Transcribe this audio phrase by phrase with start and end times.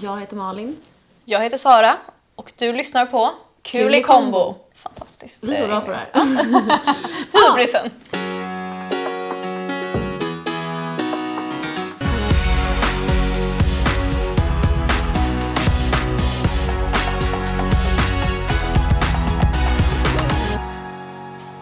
[0.00, 0.76] Jag heter Malin.
[1.24, 1.96] Jag heter Sara
[2.34, 3.30] och du lyssnar på
[3.62, 4.54] Kul i kombo.
[4.74, 5.44] Fantastiskt.
[5.44, 6.10] Vi är så bra på det här.
[7.50, 7.90] Hybrisen.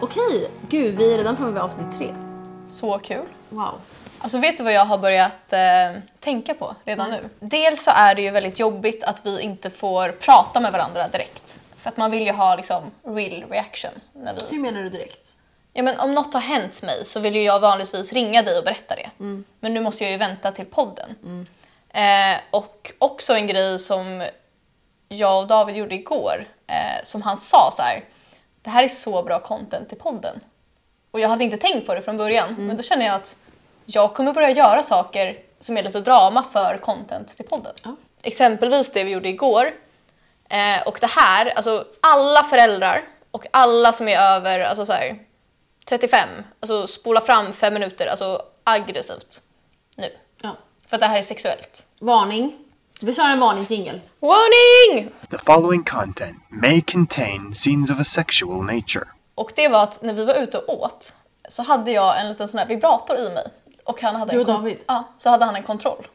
[0.01, 2.15] Okej, gud vi är redan framme vid avsnitt tre.
[2.65, 3.25] Så kul.
[3.49, 3.73] Wow.
[4.25, 7.29] Alltså vet du vad jag har börjat eh, tänka på redan nu?
[7.39, 11.59] Dels så är det ju väldigt jobbigt att vi inte får prata med varandra direkt.
[11.77, 13.91] För att man vill ju ha liksom real reaction.
[14.13, 14.41] När vi...
[14.49, 15.35] Hur menar du direkt?
[15.73, 18.63] Ja, men om något har hänt mig så vill ju jag vanligtvis ringa dig och
[18.63, 19.09] berätta det.
[19.59, 21.47] Men nu måste jag ju vänta till podden.
[21.89, 24.25] Eh, och också en grej som
[25.09, 28.03] jag och David gjorde igår, eh, som han sa så här.
[28.61, 30.39] Det här är så bra content till podden.
[31.11, 33.35] Och jag hade inte tänkt på det från början, men då känner jag att
[33.85, 37.73] jag kommer börja göra saker som är lite drama för content till podden.
[37.83, 37.95] Ja.
[38.23, 39.71] Exempelvis det vi gjorde igår.
[40.49, 45.19] Eh, och det här, alltså alla föräldrar och alla som är över alltså så här,
[45.85, 46.19] 35,
[46.59, 49.41] alltså spola fram fem minuter, alltså aggressivt
[49.95, 50.07] nu.
[50.41, 50.57] Ja.
[50.87, 51.85] För att det här är sexuellt.
[51.99, 52.57] Varning.
[53.01, 54.01] Vi kör en varningsjingel.
[54.19, 55.11] Warning!
[55.31, 59.05] The following content may contain scenes of a sexual nature.
[59.35, 61.13] Och det var att när vi var ute och åt
[61.49, 63.47] så hade jag en liten sån här vibrator i mig.
[63.85, 64.79] Och han hade Du en och kon- David?
[64.87, 66.07] Ja, så hade han en kontroll.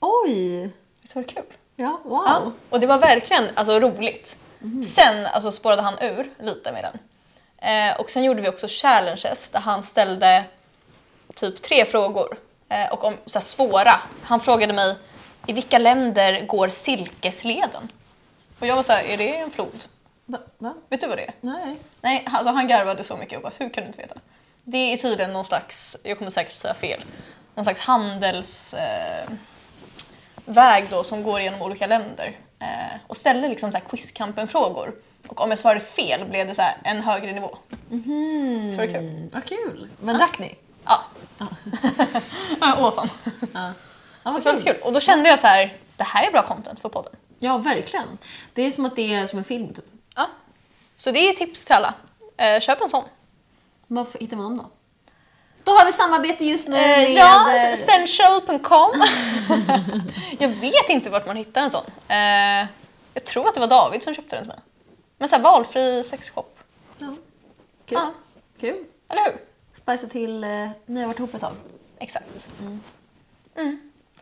[0.00, 0.70] Oj!
[1.00, 1.44] Visst var det kul?
[1.76, 2.22] Ja, wow.
[2.26, 4.38] Ja, och det var verkligen alltså, roligt.
[4.86, 6.98] Sen alltså, spårade han ur lite med den.
[7.58, 10.44] Eh, och sen gjorde vi också challenges där han ställde
[11.34, 12.38] typ tre frågor.
[12.68, 14.00] Eh, och om, så här, svåra.
[14.22, 14.96] Han frågade mig
[15.46, 17.92] i vilka länder går silkesleden?
[18.60, 19.84] Och jag var så här, är det en flod?
[20.26, 20.38] Va?
[20.58, 20.74] Va?
[20.88, 21.34] Vet du vad det är?
[21.40, 21.76] Nej.
[22.00, 24.14] Nej, alltså han garvade så mycket och bara, hur kan du inte veta?
[24.70, 27.04] Det är tydligen någon slags, jag kommer säkert säga fel,
[27.54, 29.32] någon slags handelsväg
[30.46, 34.94] eh, då som går genom olika länder eh, och ställde liksom så här quizkampen-frågor.
[35.28, 37.56] Och om jag svarade fel blev det så en högre nivå.
[38.70, 39.04] Så var det kul.
[39.04, 39.88] Mm, vad kul.
[40.00, 40.54] Men drack ni?
[40.84, 41.04] Ja.
[42.60, 43.08] ja, åh fan.
[43.54, 43.72] Ja.
[44.22, 44.82] Ja, vad var lite kul.
[44.82, 47.12] Och då kände jag så här, det här är bra content för podden.
[47.38, 48.18] Ja, verkligen.
[48.54, 49.84] Det är som att det är som en film typ.
[50.16, 50.26] Ja.
[50.96, 51.94] Så det är tips till alla.
[52.36, 53.04] Eh, köp en sån.
[53.88, 54.70] Varför hittar man dem då?
[55.64, 57.10] Då har vi samarbete just nu Eh, med...
[57.12, 58.90] ja, essential.com.
[60.38, 61.84] jag vet inte vart man hittar en sån.
[62.08, 62.66] Eh,
[63.14, 64.58] jag tror att det var David som köpte den till mig.
[65.18, 66.58] Men så här, valfri sexshop.
[66.98, 67.06] Ja.
[67.86, 67.98] Kul.
[68.00, 68.12] Ja.
[68.60, 68.84] Kul.
[69.08, 69.40] Eller hur?
[69.74, 70.44] Spicea till...
[70.44, 71.54] Eh, ni har varit ihop ett tag.
[71.98, 72.50] Exakt.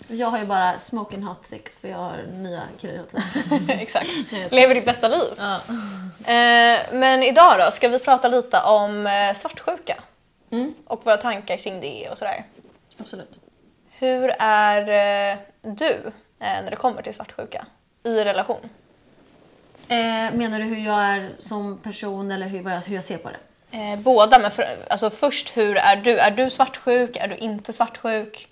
[0.09, 3.81] Jag har ju bara smoking hot sex för jag har nya killar tiden.
[3.81, 4.11] Exakt.
[4.51, 5.33] Lever ditt bästa liv.
[6.27, 9.95] Eh, men idag då ska vi prata lite om eh, svartsjuka.
[10.87, 12.45] Och våra tankar kring det och sådär.
[12.99, 13.41] Absolut.
[13.99, 14.81] Hur är
[15.33, 15.91] eh, du
[16.41, 17.67] eh, när det kommer till svartsjuka
[18.05, 18.61] i relation?
[20.33, 23.97] Menar du hur jag är som person eller hur, jag, hur jag ser på det?
[23.97, 26.19] Båda, men för, alltså först hur är du?
[26.19, 27.17] Är du svartsjuk?
[27.17, 28.49] Är du inte svartsjuk?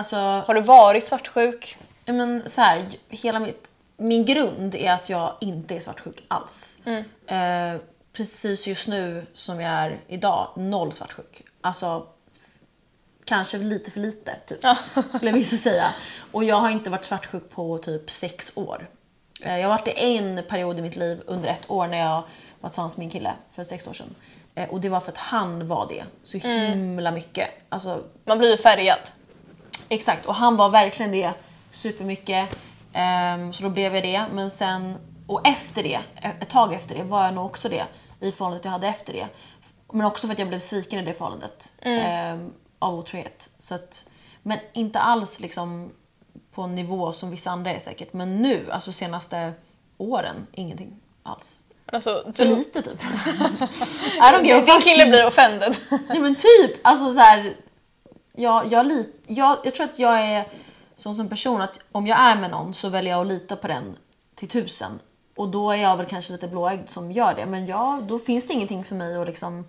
[0.00, 1.78] Alltså, Har du varit svartsjuk?
[2.06, 6.78] Men så här, hela mitt, min grund är att jag inte är svartsjuk alls.
[7.26, 7.80] Eh,
[8.12, 11.42] precis just nu som jag är idag, noll svartsjuk.
[11.60, 12.06] Alltså,
[13.24, 14.60] kanske lite för lite, typ,
[15.14, 15.94] skulle vissa säga.
[16.32, 18.88] Och jag har inte varit svartsjuk på typ sex år.
[19.42, 22.22] Eh, jag har varit i en period i mitt liv under ett år när jag
[22.60, 24.14] var tillsammans med min kille för sex år sedan.
[24.54, 27.48] Eh, och det var för att han var det så himla mycket.
[27.68, 28.98] Alltså, Man blir ju färgad.
[29.92, 31.32] Exakt, och han var verkligen det
[31.70, 32.48] supermycket.
[32.92, 34.24] Ehm, så då blev jag det.
[34.32, 34.96] Men sen,
[35.26, 36.00] och efter det,
[36.40, 37.84] ett tag efter det, var jag nog också det
[38.20, 39.26] i förhållandet jag hade efter det.
[39.92, 41.72] Men också för att jag blev sviken i det förhållandet.
[41.82, 43.50] ehm, av otrohet.
[43.58, 44.04] Så att,
[44.42, 45.90] men inte alls liksom
[46.54, 48.12] på en nivå som vissa andra är säkert.
[48.12, 49.52] Men nu, alltså senaste
[49.98, 51.62] åren, ingenting alls.
[51.92, 53.02] Alltså, För du, lite typ.
[54.16, 55.76] I don't give a din kille blir offended.
[56.08, 57.56] Ja men typ, alltså så här,
[58.40, 60.44] jag, jag, lit, jag, jag tror att jag är
[60.96, 63.68] sån som person att om jag är med någon så väljer jag att lita på
[63.68, 63.96] den
[64.34, 65.00] till tusen.
[65.36, 67.46] Och då är jag väl kanske lite blåögd som gör det.
[67.46, 69.68] Men ja, då finns det ingenting för mig att liksom...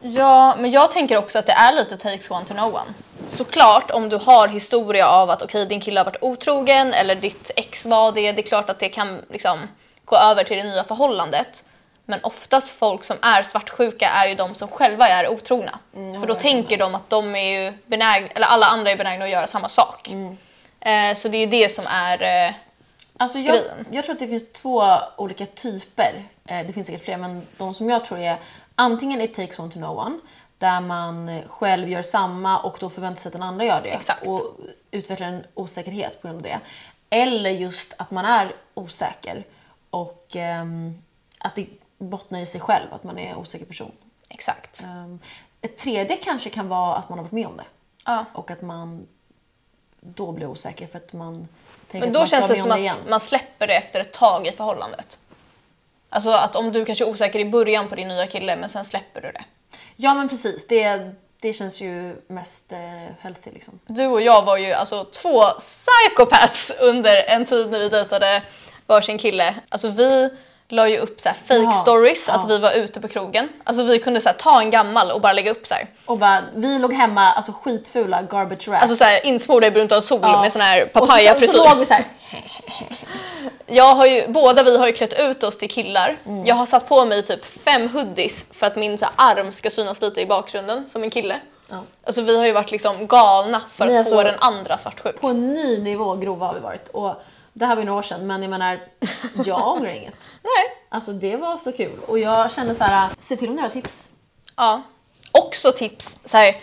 [0.00, 2.94] Ja, men jag tänker också att det är lite takes one to know one.
[3.26, 7.50] Såklart, om du har historia av att okej, din kille har varit otrogen eller ditt
[7.56, 9.58] ex var det, det är klart att det kan liksom
[10.04, 11.64] gå över till det nya förhållandet.
[12.10, 15.78] Men oftast folk som är svartsjuka är ju de som själva är otrogna.
[15.92, 19.30] För då tänker de att de är ju benägna, eller alla andra är benägna att
[19.30, 20.08] göra samma sak.
[20.80, 22.46] Eh, så det är ju det som är...
[22.48, 22.54] Eh,
[23.16, 23.86] Alltså jag, Grejen.
[23.90, 24.82] jag tror att det finns två
[25.16, 26.28] olika typer.
[26.46, 28.36] Eh, det finns säkert fler, men de som jag tror är
[28.74, 30.18] antingen it takes one to know one,
[30.58, 34.28] där man själv gör samma och då förväntar sig att den andra gör det Exakt.
[34.28, 34.56] och
[34.90, 36.60] utvecklar en osäkerhet på grund av det.
[37.10, 39.44] Eller just att man är osäker
[39.90, 41.02] och ehm,
[41.38, 41.66] att det
[42.00, 43.92] bottnar i sig själv, att man är en osäker person.
[44.30, 44.82] Exakt.
[44.84, 45.18] Ehm,
[45.60, 47.64] ett tredje kanske kan vara att man har varit med om det.
[48.06, 48.24] Ja.
[48.32, 49.06] Och att man
[50.00, 51.48] då blir osäker för att man
[51.88, 53.10] tänker Men att då man ska känns vara det med som om det att igen.
[53.10, 55.18] man släpper det efter ett tag i förhållandet.
[56.08, 58.84] Alltså att om du kanske är osäker i början på din nya kille men sen
[58.84, 59.44] släpper du det.
[59.96, 62.78] Ja men precis, det, det känns ju mest eh,
[63.20, 63.78] healthy liksom.
[63.86, 68.42] Du och jag var ju alltså två psychopaths under en tid när vi dejtade
[68.86, 69.54] varsin kille.
[69.68, 70.30] Alltså vi
[70.72, 72.34] la ju upp så här fake Jaha, stories ja.
[72.34, 73.48] att vi var ute på krogen.
[73.64, 75.86] Alltså vi kunde så här, ta en gammal och bara lägga upp så här.
[76.06, 78.82] Och bara, vi låg hemma, alltså skitfula garbage rap.
[78.82, 80.40] Alltså så här insmorda i brunt av sol Ja.
[80.40, 81.58] med sån här Och så- Så, papayafrisyr.
[81.58, 82.04] så låg vi så här.
[83.66, 86.16] Jag har ju, båda vi har ju klätt ut oss till killar.
[86.26, 86.44] Mm.
[86.44, 90.02] Jag har satt på mig typ fem hoodies för att min så arm ska synas
[90.02, 91.36] lite i bakgrunden som en kille.
[91.70, 91.82] Ja.
[92.06, 95.20] Alltså vi har ju varit liksom galna för att få den andra svartsjuk.
[95.20, 96.88] På en ny nivå grova har vi varit.
[96.88, 98.80] Och det här var ju några år sedan men jag menar,
[99.44, 100.30] jag ångrar inget.
[100.42, 100.76] Nej.
[100.88, 101.98] Alltså det var så kul.
[102.06, 104.08] Och jag kände så här, se till om ni har tips.
[104.56, 104.82] Ja.
[105.32, 106.56] Också tips, så här,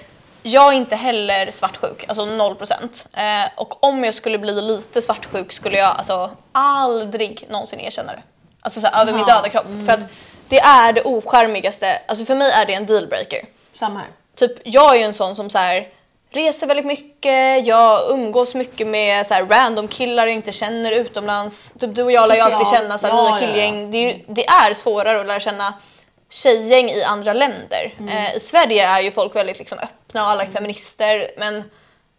[0.43, 3.07] jag är inte heller svartsjuk, alltså 0%.
[3.13, 8.23] Eh, och om jag skulle bli lite svartsjuk skulle jag alltså aldrig någonsin erkänna det.
[8.61, 9.85] Alltså så här, över min Ja, döda kropp.
[9.85, 10.09] För att
[10.49, 13.45] det är det ocharmigaste, alltså för mig är det en dealbreaker.
[13.73, 14.09] Samma här.
[14.35, 15.87] Typ, jag är ju en sån som så här,
[16.31, 21.73] reser väldigt mycket, jag umgås mycket med så här, random killar jag inte känner utomlands.
[21.79, 23.47] Typ, du och jag lär ju alltid känna så här, Ja, nya ja, ja.
[23.47, 23.91] killgäng.
[23.91, 25.73] Det, är ju, det är svårare att lära känna
[26.29, 27.93] tjejgäng i andra länder.
[27.99, 28.09] Mm.
[28.17, 31.63] Eh, I Sverige är ju folk väldigt liksom, öppna och alla är feminister, men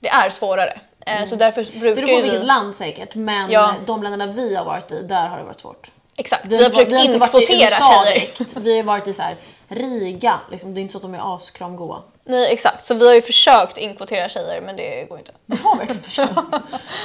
[0.00, 0.72] det är svårare.
[1.06, 2.46] Eh, Så därför Det brukar beror ju på vilket vi...
[2.46, 3.74] land säkert, men Ja.
[3.86, 5.90] de länderna vi har varit i, där har det varit svårt.
[6.16, 8.14] Exakt, vi har försökt vi inte varit i inkvotera tjejer.
[8.14, 8.56] direkt.
[8.56, 9.36] Vi har varit i så här,
[9.68, 10.74] Riga, liksom.
[10.74, 12.02] det är inte så att de är askramgoa.
[12.28, 12.86] Nej, exakt.
[12.86, 15.32] Så vi har ju försökt inkvotera tjejer, men det går inte.
[15.46, 16.30] Vi har verkligen försökt.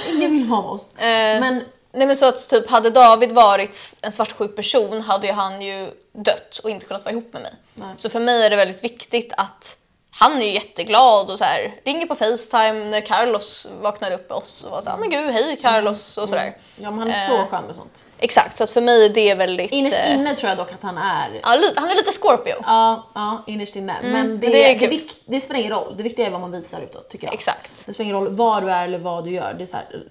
[0.09, 0.95] Ingen vill vara med oss.
[0.95, 1.63] Eh, Men
[1.95, 5.87] Nej men så att typ hade David varit en svartsjuk person hade ju han ju
[6.13, 7.51] dött och inte kunnat vara ihop med mig.
[7.73, 7.95] Nej.
[7.97, 9.77] Så för mig är det väldigt viktigt att
[10.19, 14.63] han är ju jätteglad och så här, ringer på Facetime när Carlos vaknade upp oss
[14.63, 16.57] och var så här, men gud hej Carlos och sådär.
[16.75, 18.03] ja, men han är så Eh, skön med sånt.
[18.19, 19.71] Exakt, så att för mig är det väldigt...
[19.71, 22.53] Innerst eh, inne tror jag dock att han är ja, han är lite Scorpio.
[22.65, 23.97] Ja, ja innerst inne.
[24.01, 25.97] det, Mm, men det är det, vik- det spelar ingen roll.
[25.97, 27.33] Det viktiga är vad man visar utåt tycker jag.
[27.33, 27.85] Exakt.
[27.85, 29.53] Det spelar ingen roll vad du är eller vad du gör.
[29.53, 30.03] Det är så här,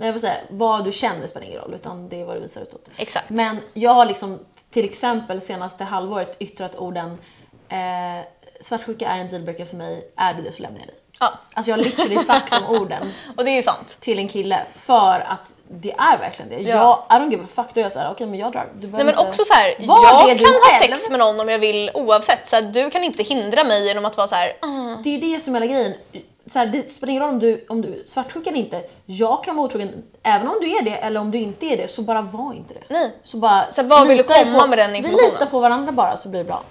[0.00, 2.60] jag vill säga, vad du känner spelar ingen roll utan det är vad du visar
[2.60, 2.88] utåt.
[2.96, 3.30] Exakt.
[3.30, 4.38] Men jag har liksom
[4.70, 7.18] till exempel senaste halvåret yttrat orden
[7.68, 8.24] eh,
[8.60, 10.96] svartsjuka är en dealbreaker för mig, är du det så lämnar jag dig.
[11.20, 13.98] Ja, Alltså jag har literally sagt de orden och det är ju sant.
[14.00, 16.70] till en kille för att det är verkligen det.
[16.70, 17.04] Ja.
[17.10, 18.68] Jag, I don't give a fuck, då är jag såhär, okej men jag drar.
[18.74, 21.40] Du Nej men inte- också så här, Var det jag kan ha sex med någon
[21.40, 22.46] om jag vill oavsett.
[22.46, 24.48] Så här, du kan inte hindra mig genom att vara så här.
[24.60, 25.94] "Ah." Det är det som är hela grejen.
[26.46, 28.82] Så här, det spelar ingen roll om du, om du svartsjuk eller inte.
[29.06, 31.88] Jag kan vara otrogen även om du är det eller om du inte är det.
[31.88, 32.82] Så bara var inte det.
[32.88, 33.10] Nej.
[33.22, 35.30] Så bara, Så vad vill du komma på, med den Vi informationen?
[35.32, 36.62] litar på varandra bara så blir det bra.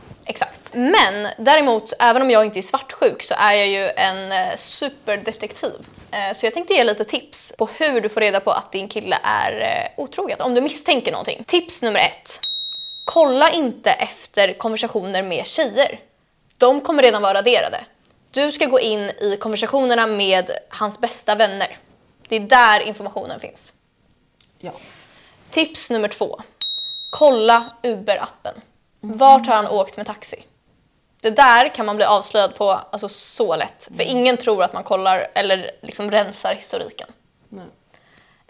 [0.76, 5.74] Men däremot, även om jag inte är svartsjuk så är jag ju en eh, superdetektiv.
[6.12, 8.88] Eh, så jag tänkte ge lite tips på hur du får reda på att din
[8.88, 10.38] kille är eh, otrogen.
[10.42, 11.44] Om du misstänker någonting.
[11.48, 12.40] Tips nummer ett.
[13.04, 16.00] Kolla inte efter konversationer med tjejer.
[16.58, 17.86] De kommer redan vara raderade.
[18.32, 21.78] Du ska gå in i konversationerna med hans bästa vänner.
[22.28, 23.74] Det är där informationen finns.
[24.60, 24.72] Ja.
[25.52, 26.42] Tips nummer två.
[27.10, 28.62] Kolla Uber-appen.
[29.02, 30.44] Vart har han åkt med taxi?
[31.26, 33.88] Det där kan man bli avslöjad på alltså, så lätt.
[33.98, 37.08] För ingen tror att man kollar eller liksom rensar historiken.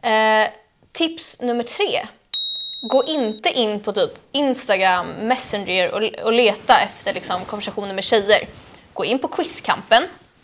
[0.01, 0.47] Eh,
[0.91, 1.99] tips nummer tre.
[2.81, 8.47] Gå inte in på typ Instagram, Messenger och, och leta efter liksom, konversationer med tjejer.
[8.93, 10.03] Gå in på Quizkampen.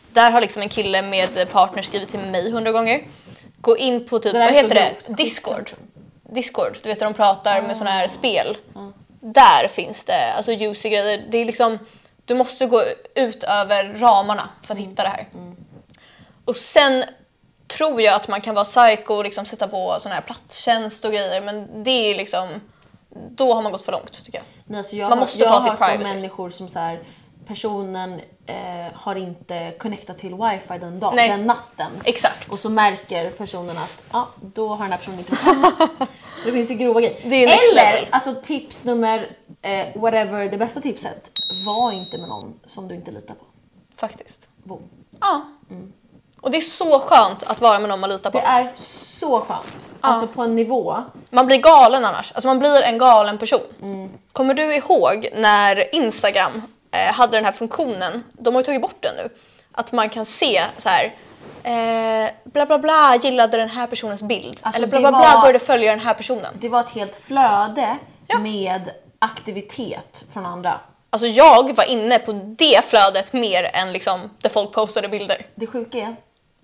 [0.10, 3.08] Där har liksom en kille med partner skrivit till mig hundra gånger.
[3.62, 5.16] Gå in på typ, där vad heter det?
[5.16, 5.72] Discord.
[6.34, 8.58] Discord, du vet när de pratar med sådana här spel.
[9.22, 11.24] Där finns det alltså juicy grejer.
[11.30, 11.80] Det är liksom,
[12.32, 12.82] du måste gå
[13.16, 15.28] ut över ramarna för att hitta det här.
[16.46, 17.04] Och sen
[17.68, 21.12] tror jag att man kan vara psycho och liksom sätta på sån här plattjänst och
[21.12, 22.48] grejer men det är liksom,
[23.30, 24.46] då har man gått för långt tycker jag.
[24.66, 26.14] Nej, alltså jag Man har, måste jag ta har sin hört om privacy.
[26.14, 27.04] människor som så här,
[27.48, 31.30] personen eh, har inte connectat till wifi den dagen, Nej.
[31.30, 31.92] den natten.
[32.04, 32.52] Exakt.
[32.52, 35.90] Och så märker personen att ja, då har den här personen inte varit hemma.
[36.46, 37.48] Det finns ju grova grejer.
[37.72, 41.32] Eller, alltså tips nummer, eh, whatever, det bästa tipset.
[41.66, 43.46] Var inte med någon som du inte litar på.
[43.96, 44.50] Faktiskt.
[44.64, 44.90] Boom.
[45.20, 45.46] Ja.
[46.42, 48.38] Och det är så skönt att vara med någon man litar på.
[48.38, 49.88] Det är så skönt.
[50.02, 51.04] Alltså på en nivå.
[51.30, 52.32] Man blir galen annars.
[52.32, 53.60] Alltså man blir en galen person.
[53.82, 54.12] Mm.
[54.32, 56.62] Kommer du ihåg när Instagram
[56.98, 59.30] hade den här funktionen, de har ju tagit bort den nu,
[59.72, 61.14] att man kan se så här
[61.64, 64.60] eh, bla bla bla gillade den här personens bild.
[64.64, 66.58] Alltså, Eller bla bla bla var- började följa den här personen.
[66.60, 68.40] Det var ett helt flöde Ja.
[68.40, 70.80] med aktivitet från andra.
[71.10, 75.46] Alltså jag var inne på det flödet mer än liksom där folk postade bilder.
[75.56, 76.16] Det sjuka är,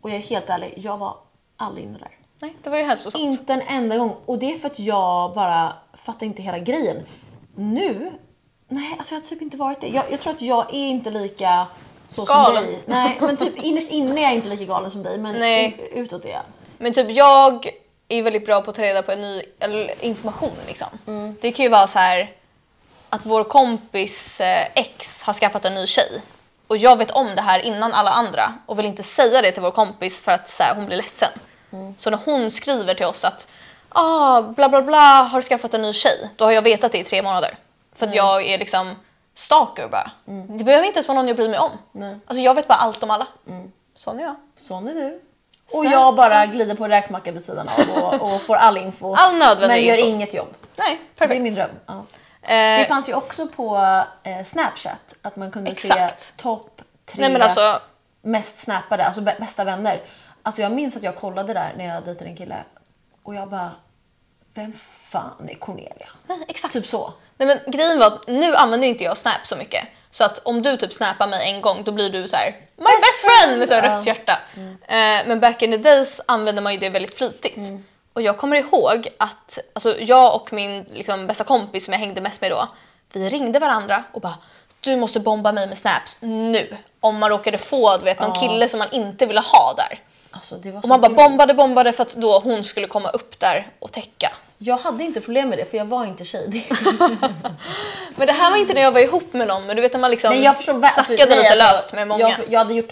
[0.01, 1.15] och jag är helt ärlig, jag var
[1.57, 2.11] aldrig inne där.
[2.39, 3.23] Nej, det var ju hälsosamt.
[3.23, 4.15] Inte en enda gång.
[4.25, 5.73] Och det är för att jag bara
[6.05, 7.05] fattar inte hela grejen.
[7.55, 8.11] Nu,
[8.67, 9.87] nej alltså jag har typ inte varit det.
[9.87, 11.67] Jag, jag tror att jag är inte lika
[12.07, 12.55] så Galen.
[12.55, 12.83] som dig.
[12.85, 15.17] Nej, men typ innerst inne är jag inte lika galen som dig.
[15.17, 15.89] Men Nej.
[15.93, 16.43] utåt är jag.
[16.77, 17.67] Men typ jag
[18.07, 19.41] är väldigt bra på att ta reda på en ny
[19.99, 20.87] information liksom.
[21.41, 22.31] Det kan ju vara så här
[23.09, 26.21] att vår kompis eh, ex har skaffat en ny tjej
[26.67, 29.61] och jag vet om det här innan alla andra och vill inte säga det till
[29.61, 31.29] vår kompis för att så här, hon blir ledsen.
[31.97, 33.47] Så när hon skriver till oss att
[33.89, 37.03] ah, bla bla bla har skaffat en ny tjej, då har jag vetat det i
[37.03, 37.57] tre månader.
[37.97, 38.95] För att jag är liksom
[39.33, 40.11] stalker bara.
[40.57, 41.71] Det behöver inte ens vara någon jag bryr mig om.
[41.91, 42.19] Nej.
[42.27, 43.27] Alltså jag vet bara allt om alla.
[43.95, 44.35] Sån är jag.
[44.57, 45.21] Sån är du.
[45.65, 45.91] Och Snäll.
[45.91, 49.13] jag bara glider på räkmacka vid sidan av och, och får all info.
[49.17, 50.09] All nödvändig Men gör info.
[50.09, 50.53] inget jobb.
[50.75, 51.43] Nej, Det är perfekt.
[51.43, 51.69] min dröm.
[51.85, 51.93] Ja.
[52.41, 53.77] Eh, Det fanns ju också på
[54.23, 56.21] eh, Snapchat att man kunde Exakt.
[56.21, 57.79] se topp tre Nej alltså,
[58.21, 60.01] mest snappade, alltså bä- bästa vänner.
[60.43, 62.57] Alltså jag minns att jag kollade där när jag dejtade en kille
[63.23, 63.71] och jag bara,
[64.57, 64.73] vem
[65.09, 66.07] fan är Cornelia?
[66.27, 66.73] nej, exakt.
[66.73, 67.13] Typ så.
[67.37, 69.87] Nej men grejen var att nu använder inte jag Snap så mycket.
[70.11, 72.83] Så att om du typ snappar mig en gång då blir du så här my
[72.83, 73.95] best, friend med så här Ja.
[73.95, 74.39] rött hjärta.
[74.87, 77.71] Eh, men back in the days använde man ju det väldigt flitigt.
[78.13, 82.21] Och jag kommer ihåg att alltså, jag och min liksom, bästa kompis som jag hängde
[82.21, 82.67] mest med då,
[83.13, 84.37] vi ringde varandra och bara
[84.79, 86.77] du måste bomba mig med snaps nu.
[86.99, 89.99] Om man råkade få du vet, någon kille som man inte ville ha där.
[90.31, 93.91] Alltså Och man bara bombade, bombade för att då hon skulle komma upp där och
[93.91, 94.29] täcka.
[94.57, 96.67] Jag hade inte problem med det för jag var inte tjej.
[98.15, 99.99] Men det här var inte när jag var ihop med någon, men du vet när
[99.99, 102.25] man liksom Nej, jag förstår alltså, snackade nej, lite alltså, löst med många.
[102.27, 102.35] Mm.
[102.39, 102.91] Jag, jag hade gjort,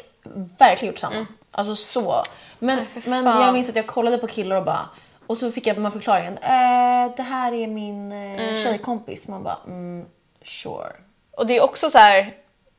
[0.60, 1.28] verkligen gjort samma.
[1.52, 2.24] Alltså så.
[2.60, 4.90] Men, för men jag minns att jag kollade på killar och bara
[5.28, 6.38] och så fick jag med förklaringen.
[6.38, 8.64] Eh, det här är min eh, Mm.
[8.64, 9.28] tjejkompis.
[9.28, 10.06] Man bara mm,
[10.44, 10.92] sure.
[11.32, 12.32] Och det är också så här,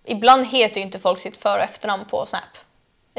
[0.04, 2.42] ibland heter ju inte folk sitt för och efternamn på Snap.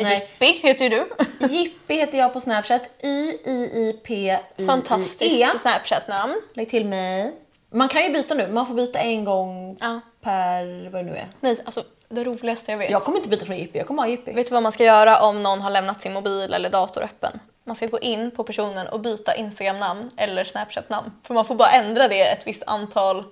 [0.04, 0.30] Nej.
[0.40, 1.08] Jippi heter ju du.
[1.48, 2.82] Jippi heter jag på Snapchat.
[3.00, 4.66] I-I-I-P-I-I-E.
[4.66, 6.42] Fantastiskt Snapchat-namn.
[6.54, 7.34] Lägg till mig.
[7.72, 8.48] Man kan ju byta nu.
[8.48, 10.00] Man får byta en gång Ja.
[10.22, 11.28] per vad det nu är.
[11.40, 12.90] Nej, alltså det roligaste jag vet.
[12.90, 13.78] Jag kommer inte byta från Jippi.
[13.78, 14.32] Jag kommer ha Jippi.
[14.32, 17.40] Vet du vad man ska göra om någon har lämnat sin mobil eller dator öppen?
[17.64, 21.12] Man ska gå in på personen och byta Instagram-namn eller Snapchat-namn.
[21.24, 23.24] För man får bara ändra det ett visst antal,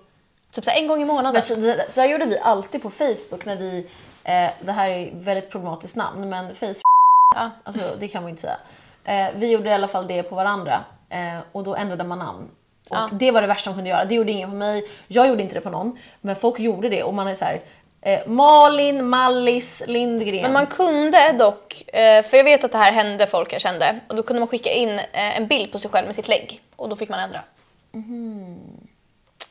[0.51, 1.33] typ så en gång i månaden.
[1.49, 3.87] Men så, så här gjorde vi alltid på Facebook när vi,
[4.25, 6.81] eh, det här är väldigt problematiskt namn, men Facebook,
[7.35, 7.49] Ja.
[7.63, 8.57] alltså det kan man inte säga.
[9.03, 12.49] Eh, vi gjorde i alla fall det på varandra eh, och då ändrade man namn.
[12.89, 13.09] Och Ja.
[13.11, 14.05] Det var det värsta man kunde göra.
[14.05, 17.03] Det gjorde ingen på mig, jag gjorde inte det på någon, men folk gjorde det
[17.03, 17.61] och man är så här.
[18.01, 20.41] Eh, Malin, Mallis, Lindgren.
[20.41, 23.99] Men man kunde dock, eh, för jag vet att det här hände folk jag kände,
[24.07, 26.61] och då kunde man skicka in eh, en bild på sig själv med sitt lägg
[26.75, 27.39] och då fick man ändra.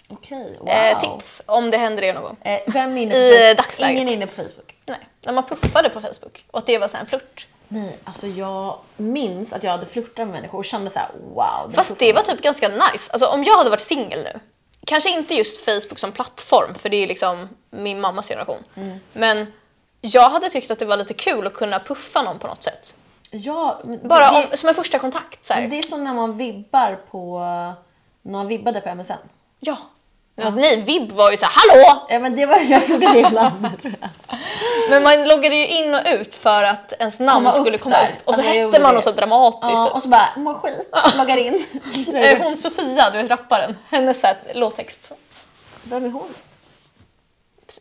[0.09, 0.69] Okej, wow.
[0.69, 2.37] Eh, tips om det händer er någon gång.
[2.66, 3.97] Vem är inne på I dagsläget.
[3.97, 4.63] Ingen inne på Facebook.
[4.86, 7.48] Nej, när man puffade på Facebook och att det var så här en flört.
[7.68, 11.72] Nej, alltså jag minns att jag hade flörtat med människor och kände så här: wow.
[11.74, 13.12] Fast det var typ ganska nice.
[13.12, 14.40] Alltså om jag hade varit singel nu,
[14.86, 18.64] kanske inte just Facebook som plattform för det är liksom min mammas generation.
[18.74, 18.98] Mm.
[19.12, 19.52] Men
[20.00, 22.96] jag hade tyckt att det var lite kul att kunna puffa någon på något sätt.
[23.30, 25.44] Ja, Bara det, om, som en första kontakt.
[25.44, 25.68] Så här.
[25.68, 27.38] det är som när man vibbar på,
[28.22, 29.12] när man vibbade på MSN.
[29.60, 29.76] Ja.
[30.42, 32.06] Fast nej, Vib var ju så här, hallå!
[32.08, 34.10] Ja men det var, jag gjorde det ibland tror jag.
[34.90, 37.96] Men man loggade ju in och ut för att ens namn Komma upp skulle komma
[37.96, 38.08] där.
[38.08, 38.28] upp.
[38.28, 38.94] Och så Alltså, jag hette gjorde man det.
[38.94, 39.72] något så dramatiskt.
[39.72, 39.94] Ja, typ.
[39.94, 41.66] och så bara, mår skit, loggar in.
[42.10, 45.12] Så är Eh, det- Hon Sofia, du vet rapparen, hennes så här, låttext.
[45.82, 46.34] Vem är hon?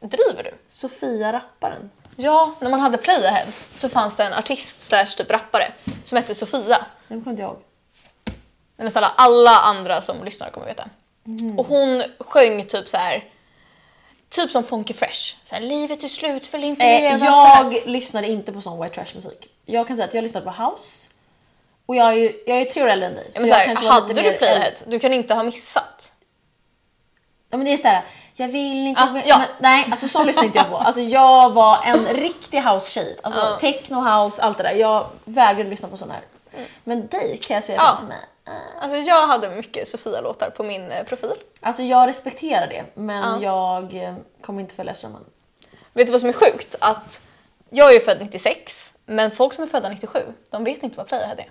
[0.01, 0.51] Driver du?
[0.69, 1.89] Sofia rapparen.
[2.15, 5.65] Ja, när man hade Playahead så fanns det en artist slash typ rappare
[6.03, 6.77] som hette Sofia.
[7.07, 7.59] Det kommer inte jag ihåg.
[8.75, 10.83] Men nästan alla, alla andra som lyssnar kommer veta.
[11.25, 11.59] Mm.
[11.59, 13.23] Och hon sjöng typ så här.
[14.29, 15.35] Typ som Funky Fresh.
[15.43, 17.25] Så här, Livet är slut, vill inte Eh, leva.
[17.25, 17.63] så här.
[17.63, 19.49] jag lyssnade inte på sån white trash musik.
[19.65, 21.09] Jag kan säga att jag lyssnade på house.
[21.85, 23.31] Och jag är ju jag är tre år äldre än dig.
[23.33, 24.65] Men jag så här, kanske var hade du äldre.
[24.87, 26.13] Du kan inte ha missat.
[27.49, 29.01] Ja men det är sådär, jag vill inte...
[29.01, 29.37] Ah, ja.
[29.37, 30.77] men, nej, alltså sån lyssnade inte jag på.
[30.77, 33.19] Alltså jag var en riktig house-tjej.
[33.23, 33.57] Alltså Ja.
[33.61, 34.71] techno, house, allt det där.
[34.71, 36.21] Jag vägrade lyssna på sån här.
[36.83, 37.97] Men dig kan jag säga Ja.
[37.99, 38.17] för mig.
[38.79, 41.33] Alltså jag hade mycket Sofia-låtar på min eh, profil.
[41.61, 43.83] Alltså jag respekterar det, men Ja.
[43.91, 45.23] jag eh, kommer inte följa strömmen.
[45.93, 46.75] Vet du vad som är sjukt?
[46.79, 47.21] Att
[47.69, 50.19] jag är ju född 96, men folk som är födda 97,
[50.49, 51.49] de vet inte vad Playahead är.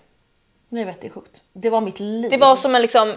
[0.68, 1.42] Nej, vet det är sjukt.
[1.52, 2.30] Det var mitt liv.
[2.30, 3.14] Det var som en liksom...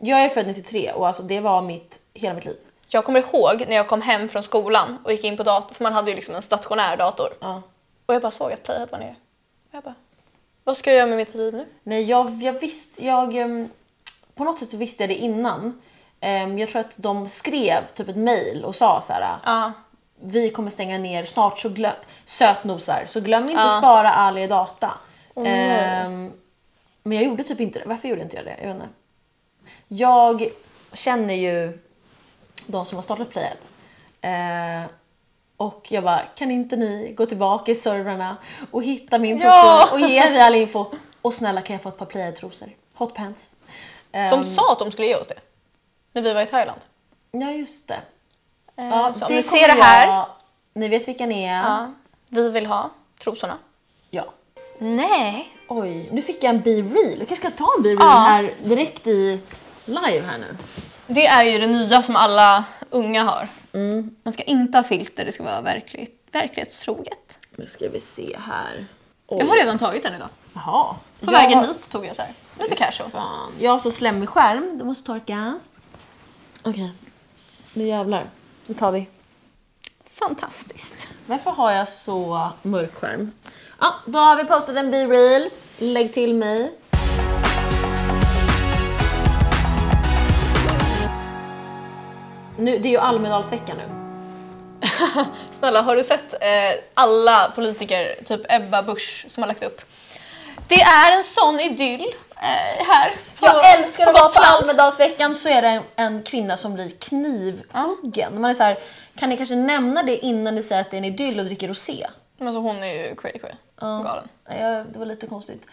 [0.00, 2.56] Jag är född 93 och alltså det var mitt, hela mitt liv.
[2.88, 5.82] Jag kommer ihåg när jag kom hem från skolan och gick in på datorn, för
[5.84, 7.28] man hade ju liksom en stationär dator.
[7.40, 7.62] Ja.
[8.06, 9.16] Och jag bara såg att Playahead var nere.
[9.70, 9.94] Jag bara,
[10.64, 11.66] vad ska jag göra med mitt liv nu?
[11.82, 13.04] Nej, jag, jag visste...
[13.04, 13.68] Jag, ehm,
[14.34, 15.82] på något sätt så visste jag det innan.
[16.20, 19.36] Ehm, jag tror att de skrev typ ett mail och sa så här.
[19.44, 19.72] Ja.
[20.20, 21.92] Vi kommer stänga ner snart, så glöm,
[22.24, 23.02] sötnosar.
[23.06, 23.68] Så glöm inte Ja.
[23.78, 24.90] spara all er data.
[25.36, 26.32] Ehm,
[27.02, 27.84] men jag gjorde typ inte det.
[27.88, 28.56] Varför gjorde inte jag det?
[28.60, 28.88] Jag vet inte.
[29.88, 30.48] Jag
[30.92, 31.78] känner ju
[32.66, 33.56] de som har startat Playhead.
[34.20, 34.86] Eh,
[35.66, 38.36] och jag bara, kan inte ni gå tillbaka i servrarna
[38.70, 39.88] och hitta min profil Ja!
[39.92, 40.86] och ge mig all info?
[41.22, 42.68] Och snälla kan jag få ett par Playhead-trosor?
[42.94, 43.54] Hotpants.
[44.12, 45.38] Ehm, De sa att de skulle ge oss det.
[46.12, 46.80] När vi var i Thailand.
[47.30, 48.00] Ja, just det.
[48.76, 50.06] Eh, Ja, så det ni kommer ser det här.
[50.06, 50.26] Jag,
[50.74, 51.56] ni vet vilka ni är.
[51.62, 51.92] Ja,
[52.28, 52.90] vi vill ha
[53.24, 53.58] trosorna.
[54.10, 54.24] ja.
[54.78, 55.48] Nej.
[55.68, 57.18] Oj, nu fick jag en be-real.
[57.18, 58.18] Jag kanske ska ta en be-real Ja.
[58.18, 59.40] här direkt i
[59.84, 60.56] live här nu.
[61.06, 63.48] Det är ju det nya som alla unga har.
[64.22, 67.38] Man ska inte ha filter, det ska vara verkligt, verklighetstroget.
[67.56, 68.86] Nu ska vi se här.
[69.28, 70.28] Jag har redan tagit den idag.
[70.52, 70.96] Jaha.
[71.20, 72.32] På Jag vägen hit tog jag så här.
[72.58, 73.10] Lite casual.
[73.10, 73.52] Fan.
[73.58, 74.78] Jag har så slemmig skärm.
[74.78, 75.84] Det måste torkas.
[76.62, 76.92] Okej.
[77.72, 78.26] Nu jävlar.
[78.66, 79.06] Nu tar vi.
[80.10, 81.08] Fantastiskt.
[81.26, 83.32] Varför har jag så mörk skärm?
[83.80, 85.50] Ja, då har vi postat en be-real.
[85.78, 86.72] Lägg till mig.
[92.64, 93.84] Nu, det är ju Almedalsveckan nu.
[95.50, 99.80] Snälla, har du sett eh, alla politiker, typ Ebba Busch, som har lagt upp?
[100.68, 102.02] Det är en sån idyll
[102.36, 104.40] eh, här på, Jag älskar att vara på.
[104.40, 108.40] Almedalsveckan så är det en, en kvinna som blir knivhuggen.
[108.40, 108.78] Man är så här,
[109.16, 111.68] kan ni kanske nämna det innan ni säger att det är en idyll och dricker
[111.68, 112.06] rosé?
[112.36, 113.52] Men alltså, hon är ju cray cray.
[113.80, 114.28] Galen.
[114.48, 115.66] Jag- Det var lite konstigt.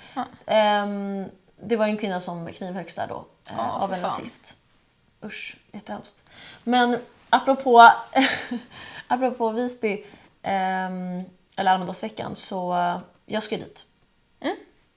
[0.46, 1.26] Ehm,
[1.64, 3.26] det var en kvinna som knivhöggs där då.
[3.50, 4.12] eh, Ja, av för en fan.
[4.12, 4.56] nazist.
[5.26, 6.24] Usch, jättehemskt.
[6.64, 6.98] Men
[7.30, 7.92] apropå,
[9.08, 10.06] apropå Visby,
[10.44, 11.24] ehm,
[11.56, 12.76] eller Almedalsveckan, så
[13.26, 13.86] jag ska ju dit.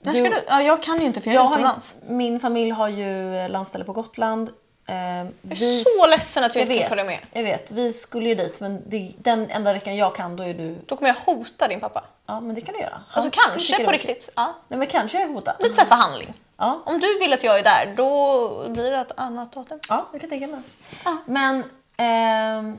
[0.01, 0.37] När ska du?
[0.49, 1.97] Ja, jag kan ju inte för jag är Jag har, utomlands.
[2.09, 4.51] min familj har ju landställe på Gotland.
[4.87, 7.19] Ehm, Jag vi- är så ledsen att vi jag inte kan vet, följa med.
[7.33, 10.55] jag vet, vi skulle ju dit men det, den enda veckan jag kan då är
[10.55, 10.79] du...
[10.87, 12.05] Då kommer jag hota din pappa.
[12.27, 13.01] Ja men det kan du göra.
[13.13, 14.31] Alltså Han skulle kanske på riktigt.
[14.37, 14.55] Ja.
[14.69, 15.57] Nej men kanske jag hotar.
[15.59, 16.35] Lite så här förhandling.
[16.57, 16.83] Ja.
[16.87, 19.81] Om du vill att jag är där, då blir det ett annat datum.
[19.89, 20.61] Ja, jag kan tänka mig.
[21.05, 21.17] Ja.
[21.27, 21.65] Men
[21.97, 22.79] ehm,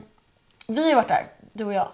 [0.66, 1.88] vi har ju varit där, du och jag.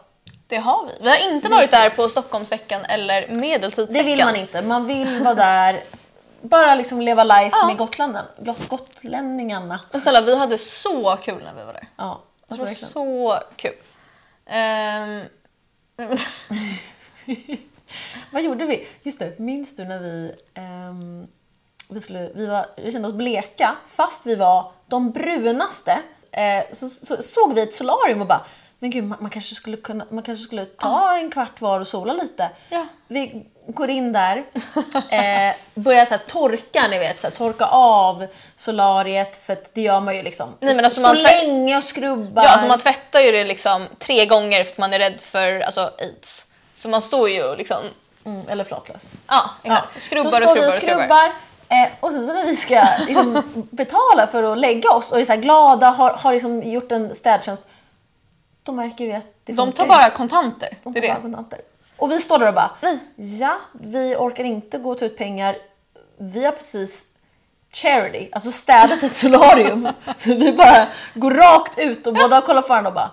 [0.47, 0.93] Det har vi.
[1.03, 4.07] Vi har inte varit där på Stockholmsveckan eller Det Medeltidsveckan.
[4.07, 4.63] vill man inte.
[4.63, 5.85] Man vill vara där,
[6.43, 7.67] bara liksom leva life Ja.
[7.67, 8.29] med gotlänningarna.
[8.39, 9.81] Got- gotlänningarna.
[9.93, 11.89] Men snälla, vi hade så kul när vi var där.
[11.97, 12.91] Ja, Det var verkligen.
[12.91, 13.75] så kul.
[14.45, 15.29] Men-
[18.33, 18.89] Vad gjorde vi?
[19.03, 21.27] Just det, minns du när vi, ehm,
[21.93, 25.99] vi, skulle, vi, var, vi kände oss bleka fast vi var de brunaste.
[26.31, 28.45] Eh, så, så såg vi ett solarium och bara,
[28.79, 31.89] men gud man, man, kanske, skulle kunna, man kanske skulle ta en kvart var och
[31.89, 32.51] sola lite.
[32.69, 32.87] Ja.
[33.09, 34.37] Vi går in där,
[35.11, 38.27] eh, börjar så torka, ni vet, så torka av
[38.57, 40.55] solariet för det gör man ju liksom.
[40.61, 42.43] Nej, men alltså man länge och skrubbar.
[42.43, 45.61] ja, alltså man tvättar ju det liksom tre gånger för att man är rädd för
[45.61, 46.47] alltså, aids.
[46.75, 47.83] Så man står ju och liksom,
[48.25, 49.15] mm, eller flatlös.
[49.29, 51.33] ja exakt, skrubbar så och skrubbar och skrubbar.
[51.73, 55.25] Eh, och sen så när vi ska liksom, betala för att lägga oss och är
[55.25, 57.63] så här glada, har, har liksom gjort en städtjänst.
[58.63, 59.97] Då märker vi att det De funkar tar inte.
[59.97, 60.69] bara kontanter.
[60.85, 61.23] De Det tar är bara det.
[61.23, 61.61] kontanter.
[61.97, 62.99] Och vi står där och bara, Nej.
[63.17, 65.57] ja, vi orkar inte gå och ta ut pengar.
[66.19, 67.09] Vi har precis
[67.73, 69.89] charity, alltså städat ett solarium.
[70.19, 73.11] så vi bara går rakt ut och båda kollar på varandra och bara,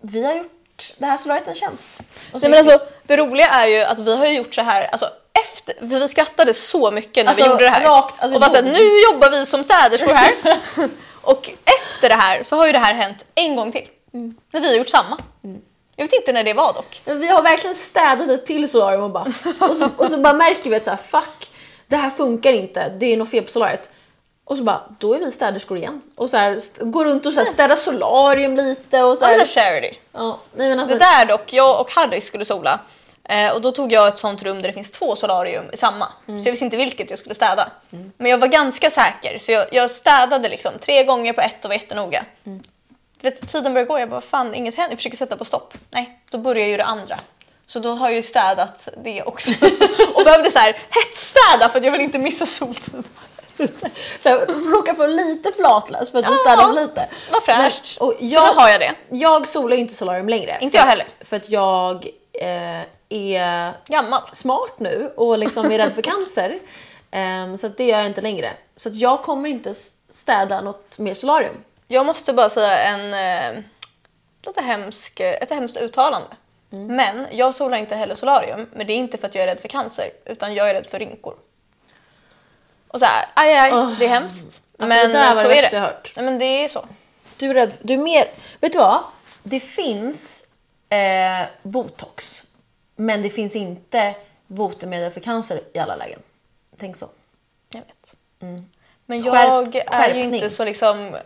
[0.00, 1.90] vi har gjort det här solariet en tjänst.
[2.32, 5.06] Nej, men alltså, det roliga är ju att vi har gjort så här, alltså
[5.42, 7.84] efter, för vi skrattade så mycket när Alltså, vi gjorde det här.
[7.84, 8.72] rakt, alltså, och bara så här, dog.
[8.72, 10.32] nu jobbar vi som städerskor här.
[11.22, 13.88] och efter det här så har ju det här hänt en gång till.
[14.14, 14.36] Mm.
[14.52, 15.18] När vi har gjort samma.
[15.96, 17.02] Jag vet inte när det var dock.
[17.04, 19.24] Men Vi har verkligen städat ett till solarium och bara,
[19.70, 21.50] och så, och så bara märker vi att så här, fuck,
[21.86, 23.90] det här funkar inte, det är något fel på solariet.
[24.44, 26.02] Och så bara, då är vi städerskor igen.
[26.16, 29.36] Och så här, går runt och så här, städar solarium lite och så här.
[29.36, 29.96] men så här charity.
[30.12, 32.80] Ja, nej men alltså, Det där dock, jag och Harry skulle sola.
[33.28, 36.06] Eh, och då tog jag ett sånt rum där det finns två solarium i samma.
[36.28, 36.40] Mm.
[36.40, 37.70] Så jag visste inte vilket jag skulle städa.
[38.18, 41.68] Men jag var ganska säker så jag, jag städade liksom tre gånger på ett och
[41.68, 42.24] var jättenoga.
[42.46, 42.62] Mm.
[43.20, 44.90] Du vet, tiden började gå, jag bara fan inget händer.
[44.92, 45.74] Jag försöker sätta på stopp.
[45.90, 47.20] Nej, då börjar ju det andra.
[47.66, 49.54] Så då har jag ju städat det också.
[50.14, 53.04] och behövde så här hetsstäda för att jag vill inte missa soltid.
[54.22, 57.08] så här, råkar få lite flatlös för att du Ja, städar för lite.
[57.32, 57.96] Vad fräscht.
[58.00, 58.94] Men- och Så jag, då har jag det.
[59.08, 60.58] Jag solar ju inte solarium längre.
[60.60, 61.06] Inte jag att- heller.
[61.20, 62.06] För att jag
[62.40, 64.22] eh, är Gammal.
[64.32, 66.58] smart nu och liksom är rädd för cancer.
[67.10, 68.52] Ehm, så det gör jag inte längre.
[68.76, 69.74] Så jag kommer inte
[70.10, 71.64] städa något mer solarium.
[71.88, 73.14] Jag måste bara säga en...
[73.14, 73.62] Eh,
[74.42, 76.28] låter hemsk, ett hemskt uttalande.
[76.70, 78.66] Men jag solar inte heller solarium.
[78.72, 80.10] Men det är inte för att jag är rädd för cancer.
[80.24, 81.34] Utan jag är rädd för rynkor.
[82.88, 83.98] Och så här, aj, aj, Åh.
[83.98, 84.62] det är hemskt.
[84.78, 85.76] Alltså, men det där var så det är det.
[85.76, 86.12] jag hört.
[86.16, 86.86] Nej, men det är så.
[87.36, 89.02] Du är rädd, du är mer, vet du vad?
[89.42, 90.44] Det finns
[90.88, 92.42] eh, botox,
[92.96, 94.14] men det finns inte
[94.46, 96.20] botemedel för cancer i alla lägen.
[96.78, 97.08] Tänk så.
[97.72, 98.14] Jag vet.
[99.06, 100.28] Men Skärp- jag är skärpning.
[100.28, 101.16] ju inte så liksom...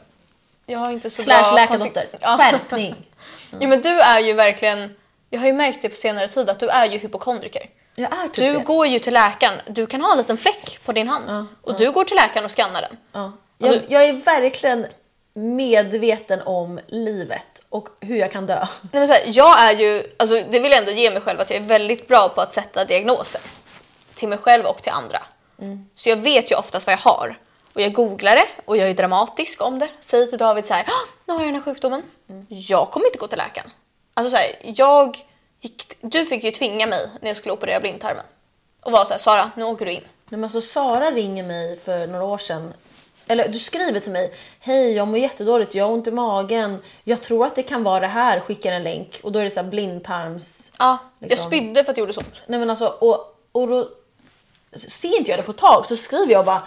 [0.67, 1.53] Jag har inte så Slash bra...
[1.53, 2.07] läkardotter.
[2.21, 2.37] Ja.
[2.39, 2.95] Skärpning.
[3.61, 4.97] Ja, men du är ju verkligen...
[5.31, 7.71] Jag har ju märkt det på senare tid att du är ju hypokondriker.
[7.95, 8.59] Jag är typ Du det.
[8.65, 11.93] går ju till läkaren, du kan ha en liten fläck på din hand och du
[11.93, 12.97] går till läkaren och skannar den.
[13.13, 13.33] Ja.
[13.59, 14.87] Jag, Alltså- jag är verkligen
[15.35, 18.67] medveten om livet och hur jag kan dö.
[18.83, 21.41] Nej, men så här, jag är ju, alltså, det vill jag ändå ge mig själv
[21.41, 23.41] att jag är väldigt bra på att sätta diagnoser.
[24.15, 25.19] Till mig själv och till andra.
[25.95, 27.39] Så jag vet ju oftast vad jag har.
[27.73, 29.89] Och jag googlar det och jag är dramatisk om det.
[30.01, 32.03] Säger till David så här, "Ah, nu har jag den här sjukdomen.
[32.49, 33.71] Jag kommer inte gå till läkaren.
[34.15, 35.17] Alltså så här, jag
[35.61, 38.25] gick, du fick ju tvinga mig när jag skulle operera blindtarmen.
[38.85, 40.01] Och var så här, Sara, nu åker du in.
[40.03, 42.73] Nej, men alltså, Sara ringer mig för några år sedan.
[43.27, 44.33] Eller du skriver till mig.
[44.61, 45.75] Hej, jag mår jättedåligt.
[45.75, 46.79] Jag har ont i magen.
[47.05, 48.41] Jag tror att det kan vara det här.
[48.41, 49.21] Skickar en länk.
[49.23, 50.73] Och då är det så blindtarms...
[50.79, 51.47] Ja, jag Liksom.
[51.47, 52.43] spydde för att det gjorde så ont.
[52.47, 53.89] Nej men alltså, och, och då
[54.77, 56.63] ser inte jag det på ett tag så skriver jag bara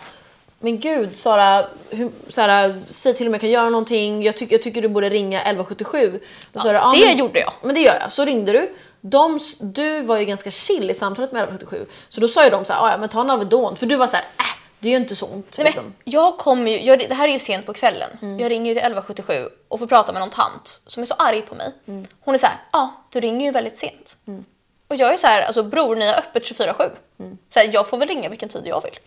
[0.59, 4.21] men gud Sara, hur, Sara säg till om jag kan göra någonting.
[4.23, 6.19] Jag, tyck, jag tycker du borde ringa 1177.
[6.51, 7.53] Då sa du, "Ja, det men- gjorde jag.
[7.61, 8.11] Men det gör jag.
[8.11, 8.73] Så ringde du.
[9.01, 11.85] De, du var ju ganska chill i samtalet med 1177.
[12.09, 13.75] Så då sa ju de så här, "Ah, ja men ta en Alvedon.
[13.75, 14.45] För du var så här, äh,
[14.83, 15.57] det är ju inte så ont.
[15.57, 15.83] Nej, Liksom.
[15.83, 18.09] men jag kommer ju, jag, det här är ju sent på kvällen.
[18.39, 21.41] Jag ringer ju till 1177 och får prata med någon tant som är så arg
[21.41, 21.71] på mig.
[22.19, 24.17] Hon är så här, ja du ringer ju väldigt sent.
[24.87, 26.89] Och jag är så här, alltså bror ni har öppet 24-7.
[27.49, 28.99] Så här, jag får väl ringa vilken tid jag vill.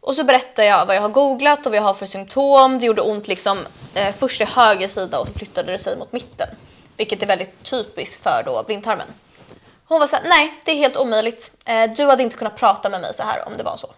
[0.00, 2.78] Och så berättar jag vad jag har googlat och vad jag har för symptom.
[2.78, 3.58] Det gjorde ont liksom
[3.94, 6.48] eh, först i höger sida och så flyttade det sig mot mitten.
[6.96, 9.06] Vilket är väldigt typiskt för då blindtarmen.
[9.84, 11.50] Hon var så här, nej det är helt omöjligt.
[11.64, 13.88] Eh, du hade inte kunnat prata med mig så här om det var så.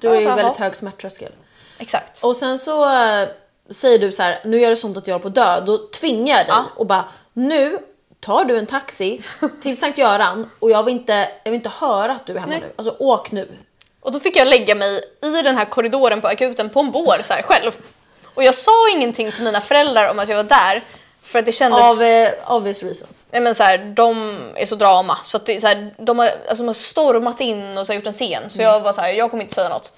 [0.00, 1.32] Du har ju Ja, så, väldigt hög smärttröskel.
[1.78, 2.24] Exakt.
[2.24, 3.28] Och sen så eh,
[3.70, 5.60] säger du så här, nu gör det så ont att jag är på att dö.
[5.60, 6.64] Då tvingar jag dig Ja.
[6.76, 7.78] och bara, nu
[8.20, 9.22] tar du en taxi
[9.62, 11.12] till Sankt Göran och jag vill inte,
[11.44, 12.60] jag vill inte höra att du är hemma Nej.
[12.60, 12.72] nu.
[12.76, 13.48] Alltså åk nu.
[14.00, 17.22] Och då fick jag lägga mig i den här korridoren på akuten på en bår
[17.22, 17.72] så här själv.
[18.34, 20.82] Och jag sa ingenting till mina föräldrar om att jag var där.
[21.28, 21.80] För att det kändes...
[21.80, 23.26] Av eh, obvious reasons.
[23.30, 25.18] Nej, men så här, de är så drama.
[25.24, 28.06] Så att det, så här, de, har, alltså, de har stormat in och så gjort
[28.06, 28.50] en scen.
[28.50, 29.92] Så jag var så här, jag kommer inte säga något.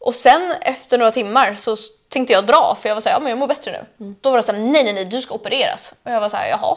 [0.00, 1.76] Och sen efter några timmar så
[2.08, 4.14] tänkte jag dra för jag var så här, ja men jag mår bättre nu.
[4.20, 5.94] Då var det så här, nej nej nej du ska opereras.
[6.04, 6.76] Och jag var så här, jaha.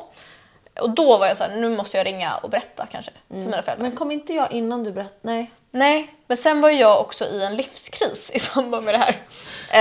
[0.80, 3.62] Och då var jag så här, nu måste jag ringa och berätta kanske för mina
[3.62, 3.78] föräldrar.
[3.88, 5.20] Men kom inte jag innan du berättade?
[5.22, 5.52] Nej.
[5.72, 9.18] Nej, men sen var jag också i en livskris i samband med det här.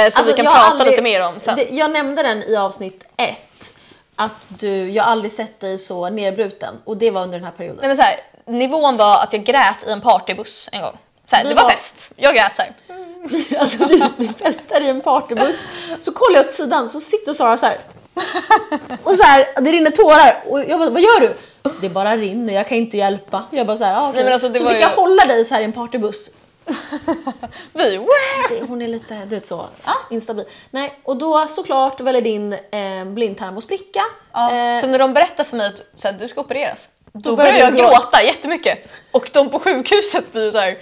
[0.07, 1.57] Eh, som vi kan prata aldrig- lite mer om sen.
[1.57, 3.41] Det, jag nämnde den i avsnitt ett.
[4.21, 6.75] Att du, jag har aldrig sett dig så nedbruten.
[6.85, 7.79] Och det var under den här perioden.
[7.81, 10.97] Nej, men så här, nivån var att jag grät i en partybuss en gång.
[11.27, 12.13] Så här, det var var- fest.
[12.17, 12.73] Jag grät så här.
[13.61, 15.69] Alltså vi, vi festar i en partybuss.
[16.01, 17.79] Så kollar jag åt sidan så sitter Sara så här.
[19.05, 20.43] Och så här, det rinner tårar.
[20.47, 21.37] Och jag bara, vad gör du?
[21.81, 23.45] Det bara rinner, jag kan inte hjälpa.
[23.51, 24.15] Jag bara så här, ah, okej.
[24.15, 26.31] Nej, men alltså, så fick ju- jag hålla dig så här i en partybuss.
[27.73, 27.97] Vi,
[28.69, 29.69] hon är lite, du vet så,
[30.11, 30.45] instabil.
[30.71, 34.03] Nej, och då såklart väljer din eh, blindtarm att spricka.
[34.33, 34.55] ja.
[34.57, 37.53] Eh, Så när de berättar för mig att så här, du ska opereras, då, börjar
[37.53, 37.93] börjar jag gråta.
[37.95, 38.79] gråta jättemycket.
[39.11, 40.77] Och de på sjukhuset blir så här.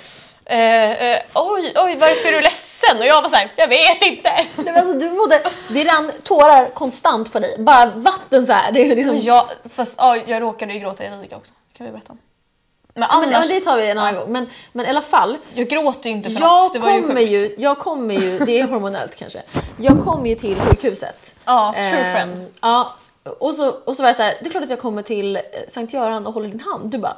[0.50, 2.98] Eh, eh, oj, oj, varför är du ledsen?
[2.98, 4.30] Och jag var så här, jag vet inte.
[4.56, 7.56] nej, alltså, du mådde, det rann tårar konstant på dig.
[7.58, 8.72] Bara vatten så här.
[8.72, 11.54] Det är liksom, jag, fast, ja, jag råkade ju gråta i Erika också.
[11.76, 12.18] kan vi berätta om.
[12.98, 14.20] Men men, ja, annars, men det tar vi en annan Ja.
[14.20, 14.32] gång.
[14.32, 15.38] Men, men i alla fall.
[15.54, 16.72] jag gråter ju inte för Jag något.
[16.72, 17.30] Det var ju sjukt.
[17.30, 19.42] ju, jag kommer ju, det är hormonellt kanske.
[19.76, 21.34] Jag kommer ju till sjukhuset.
[21.44, 22.54] Ja, true Ehm, friend.
[22.62, 22.94] Ja,
[23.38, 25.36] och så, och så var jag så här, det är klart att jag kommer till
[25.36, 26.90] eh, Sankt Göran och håller din hand.
[26.90, 27.16] Du bara,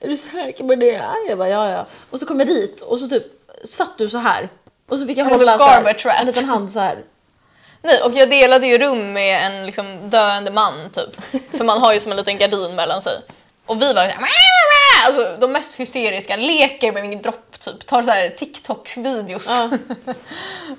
[0.00, 1.00] är du säker på det?
[1.28, 1.86] Jag bara, ja ja.
[2.10, 3.24] Och så kom jag dit och så typ
[3.64, 4.48] satt du så här.
[4.88, 7.04] Och så fick jag Alltså, hålla så här, en liten hand så här.
[7.82, 11.40] Nej, och jag delade ju rum med en liksom, döende man typ.
[11.56, 13.12] För man har ju som en liten gardin mellan sig.
[13.66, 14.16] Och vi var så här,
[15.06, 19.48] alltså, de mest hysteriska, leker med min dropp typ, tar så här TikToks-videos.
[19.48, 19.70] Ja.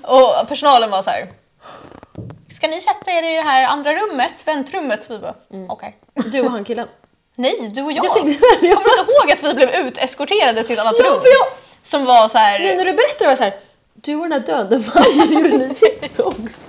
[0.42, 1.32] och personalen var så här.
[2.50, 5.10] Ska ni sätta er i det här andra rummet, väntrummet?
[5.10, 5.34] Vi bara,
[5.68, 5.96] okej.
[6.14, 6.88] Du och han killen.
[7.36, 8.04] Nej, du och jag.
[8.04, 11.20] Jag tänkte- Kommer du inte ihåg att vi blev uteskorterade till ett annat Ja, rum?
[11.24, 11.46] jag-
[11.82, 12.58] Som var så här...
[12.58, 13.56] Nu när du berättar var jag så här,
[13.94, 16.60] du och den här döda mannen gjorde ni TikToks.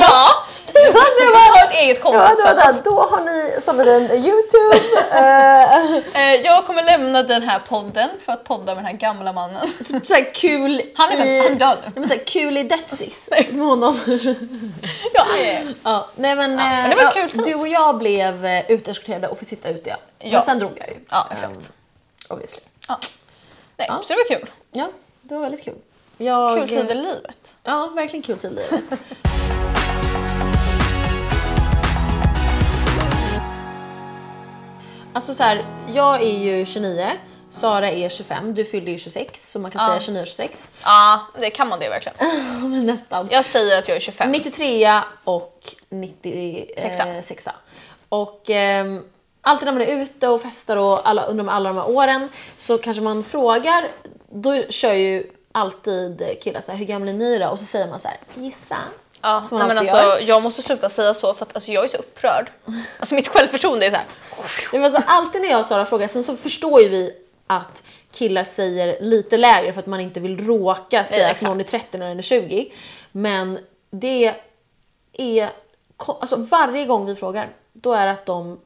[0.00, 0.46] Ja,
[0.92, 2.82] ha ett eget konto Ja, tillsammans.
[2.82, 2.90] där.
[2.90, 4.76] Då har ni startat en Youtube.
[5.12, 9.32] eh, Eh, jag kommer lämna den här podden för att podda med den här gamla
[9.32, 9.66] mannen.
[9.84, 11.48] typ såhär kul Han är, i...
[11.48, 11.90] han död nu.
[11.94, 14.00] Ja, men såhär kul i Dödsis med honom.
[14.06, 14.18] Ja,
[15.14, 15.62] ja, ja.
[15.82, 19.28] ja, nej men, men eh, det var ja, kul du och jag blev eh, uteskorterade
[19.28, 19.96] och fick sitta ute ja.
[20.18, 20.30] Ja.
[20.32, 20.94] Men sen drog jag ju.
[21.10, 21.56] ja exakt.
[21.56, 21.62] Um,
[22.28, 22.60] obviously.
[22.88, 22.98] Ja.
[23.76, 24.00] Nej, Ja.
[24.04, 24.50] Så det var kul.
[24.72, 24.90] Ja,
[25.22, 25.74] det var väldigt kul.
[26.18, 27.54] Jag, Kul tid i livet.
[27.64, 29.00] Ja, verkligen kul tid i livet.
[35.16, 37.12] alltså så här, jag är ju 29,
[37.50, 39.88] Sara är 25, du fyllde ju 26 så man kan Ja.
[39.88, 40.68] säga 29 och 26.
[40.84, 42.16] Ja, det kan man det verkligen.
[42.70, 43.28] Men nästan.
[43.30, 44.32] Jag säger att jag är 25.
[44.32, 46.96] 93 och 96.
[47.26, 47.54] Sexa.
[48.08, 49.04] Och ehm,
[49.40, 52.78] alltid när man är ute och festar och alla, under alla de här åren så
[52.78, 53.88] kanske man frågar,
[54.32, 57.48] då kör ju alltid killar så här, hur gamla är ni då?
[57.48, 58.76] Och så säger man så här, gissa.
[59.26, 60.20] Ja, Som nej, men alltså, gör.
[60.20, 62.50] jag måste sluta säga så för att alltså, jag är så upprörd.
[62.98, 64.06] Alltså mitt självförtroende är så här.
[64.36, 67.12] Nej, men alltså, alltid när jag och Sara frågar, sen så förstår ju vi
[67.46, 71.48] att killar säger lite lägre för att man inte vill råka säga att exakt.
[71.48, 72.72] någon är 30 och någon är 20.
[73.12, 73.58] Men
[73.90, 74.34] det
[75.12, 75.50] är,
[75.98, 78.58] alltså varje gång vi frågar, då är det att de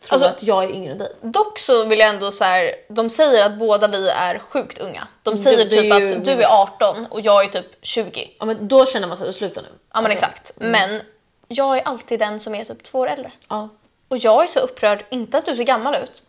[0.00, 1.12] tror Alltså- att jag är yngre än dig.
[1.22, 5.08] Dock så vill jag ändå så här, de säger att båda vi är sjukt unga.
[5.22, 8.30] De säger det är typ ju- att du är 18 och jag är typ 20.
[8.38, 9.68] Ja men då känner man sig, sluta nu.
[9.94, 10.52] Ja men exakt.
[10.56, 11.02] Men
[11.48, 13.32] jag är alltid den som är typ två år äldre.
[13.48, 13.68] Ja.
[14.08, 16.22] Och jag är så upprörd, inte att du ser gammal ut,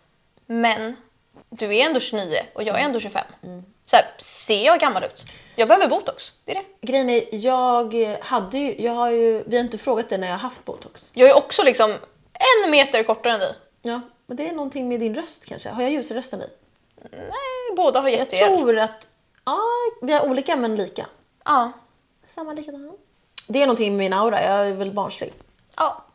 [0.45, 0.95] men
[1.49, 3.23] du är ändå 29 och jag är ändå 25.
[3.85, 5.25] Så här, ser jag gammal ut?
[5.55, 6.87] Jag behöver botox, det är det.
[6.87, 10.33] Grejen är, jag hade ju, jag har ju, vi har inte frågat det när jag
[10.33, 11.11] har haft botox.
[11.13, 11.93] Jag är också liksom
[12.65, 13.55] en meter kortare än dig.
[13.81, 15.69] Ja, men det är någonting med din röst kanske.
[15.69, 16.49] Har jag ljusare röst än dig?
[17.11, 18.57] Nej, båda har Jag jättegärd.
[18.57, 19.07] tror att,
[19.45, 19.59] ja,
[20.01, 21.05] vi har olika men lika.
[21.45, 21.71] Ja.
[22.27, 22.97] Samma likadan.
[23.47, 25.33] Det är någonting med min aura, jag är väl barnslig.
[25.77, 26.05] ja.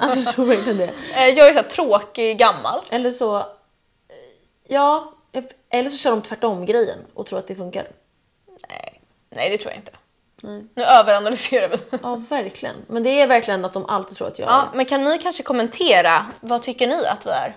[0.00, 0.84] Alltså jag tror verkligen det.
[1.14, 2.80] Eh, Jag är så här tråkig gammal.
[2.90, 3.44] Eller så, eh,
[4.68, 5.12] ja,
[5.70, 7.90] eller så kör de tvärtom grejen och tror att det funkar.
[8.68, 8.92] Nej,
[9.30, 9.92] nej det tror jag inte.
[10.44, 10.64] Nej.
[10.74, 11.76] Nu överanalyserar vi.
[12.02, 12.76] Ja, verkligen.
[12.88, 15.42] Men det är verkligen att de alltid tror att jag Ja, men kan ni kanske
[15.42, 17.56] kommentera, vad tycker ni att vi är?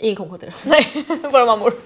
[0.00, 0.54] Ingen kommer till det.
[0.70, 1.70] Nej, våra mammor.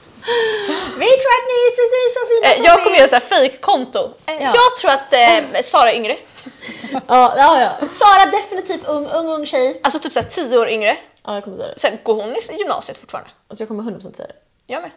[0.98, 2.98] Vi tror att ni är precis så fina Eh, som Jag vi kommer är.
[3.00, 3.98] göra så här fake-konto.
[4.26, 4.52] Eh, Ja.
[4.54, 6.16] Jag tror att eh, Sara är yngre.
[7.06, 7.86] Ja, ja, ja.
[7.86, 9.80] Sara definitivt ung, ung, ung tjej.
[9.82, 10.96] Alltså typ så här 10 år yngre.
[11.24, 11.78] Ja, jag kommer säga det.
[11.78, 13.30] Sen går hon i gymnasiet fortfarande.
[13.48, 14.34] Alltså jag kommer 100% säga det.
[14.66, 14.90] Jag med.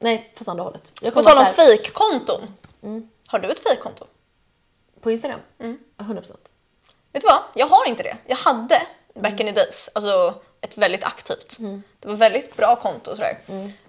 [0.00, 0.92] Nej, fast andra hållet.
[1.02, 2.40] Jag På tal om här- fake-konton.
[3.26, 4.04] Har du ett fake-konto?
[5.00, 5.40] På Instagram?
[5.58, 5.64] Ja,
[6.04, 6.22] 100%.
[7.12, 7.42] Vet du vad?
[7.54, 8.16] Jag har inte det.
[8.26, 8.82] Jag hade
[9.14, 11.56] back in the days, alltså ett väldigt aktivt.
[12.00, 13.38] Det var väldigt bra konto och sådär.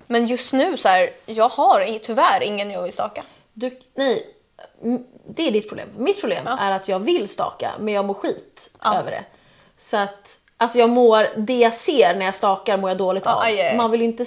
[0.08, 3.24] Men just nu så här, jag har tyvärr ingen jag vill staka.
[3.54, 4.28] Du, nej,
[5.28, 5.90] det är ditt problem.
[5.98, 6.58] Mitt problem Ja.
[6.60, 8.98] är att jag vill staka, men jag mår skit Ja.
[9.00, 9.24] över det.
[9.78, 13.34] Så att, alltså jag mår, det jag ser när jag stakar mår jag dåligt Ja,
[13.36, 13.42] av.
[13.42, 13.78] aj, aj.
[13.78, 14.26] Man vill ju inte...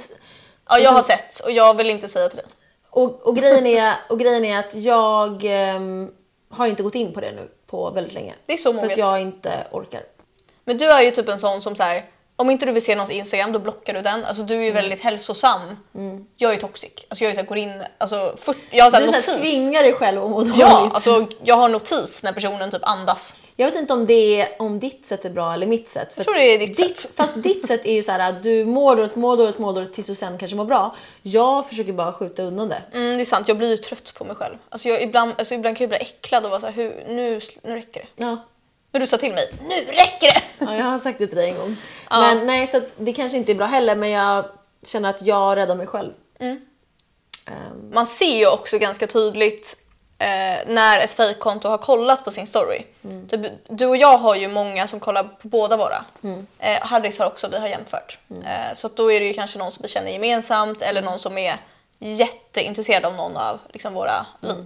[0.68, 2.46] Ja, jag har sett och jag vill inte säga till dig.
[2.90, 6.10] Och, och, grejen, är, och grejen är att jag ehm,
[6.50, 8.34] har inte gått in på det nu på väldigt länge.
[8.46, 10.02] Det är så För att jag inte orkar.
[10.64, 12.04] Men du är ju typ en sån som så här,
[12.36, 14.24] om inte du vill se något Instagram då blockar du den.
[14.24, 14.74] Alltså du är ju Mm.
[14.82, 15.60] väldigt hälsosam.
[16.36, 16.90] Jag är toxic.
[17.08, 19.28] Alltså jag är så här, går in, alltså för, jag har så här Du notis.
[19.28, 20.56] här, tvingar dig själv att må dåligt.
[20.56, 23.36] Ja, alltså jag har notis när personen typ andas.
[23.56, 26.12] Jag vet inte om, det är, om ditt sätt är bra eller mitt sätt.
[26.12, 27.12] För Jag tror det är ditt ditt sätt.
[27.16, 29.92] Fast ditt sätt är ju så här att du mår dåligt, mår dåligt, mår dåligt
[29.92, 30.94] tills du sen kanske mår bra.
[31.22, 32.82] Jag försöker bara skjuta undan det.
[32.92, 34.54] Mm, det är sant, jag blir ju trött på mig själv.
[34.68, 37.40] Alltså jag, ibland, alltså ibland kan jag bli äcklad och vara så här, hur, nu,
[37.62, 38.24] nu räcker det.
[38.24, 38.36] Ja.
[38.90, 40.64] Men du sa till mig, nu räcker det!
[40.64, 41.76] ja, jag har sagt det till dig en gång.
[42.10, 42.20] Ja.
[42.20, 44.44] Men nej, så det kanske inte är bra heller men jag
[44.86, 46.12] känner att jag räddar mig själv.
[46.38, 46.60] Mm.
[47.46, 49.76] Ehm, Man ser ju också ganska tydligt
[50.24, 52.82] eh, när ett fejkkonto har kollat på sin story.
[53.28, 56.04] Typ, du och jag har ju många som kollar på båda våra.
[56.58, 58.18] Eh, Harrys har också, vi har jämfört.
[58.44, 61.38] Eh, så då är det ju kanske någon som vi känner gemensamt eller någon som
[61.38, 61.54] är
[61.98, 64.64] jätteintresserad av någon av liksom, våra liv.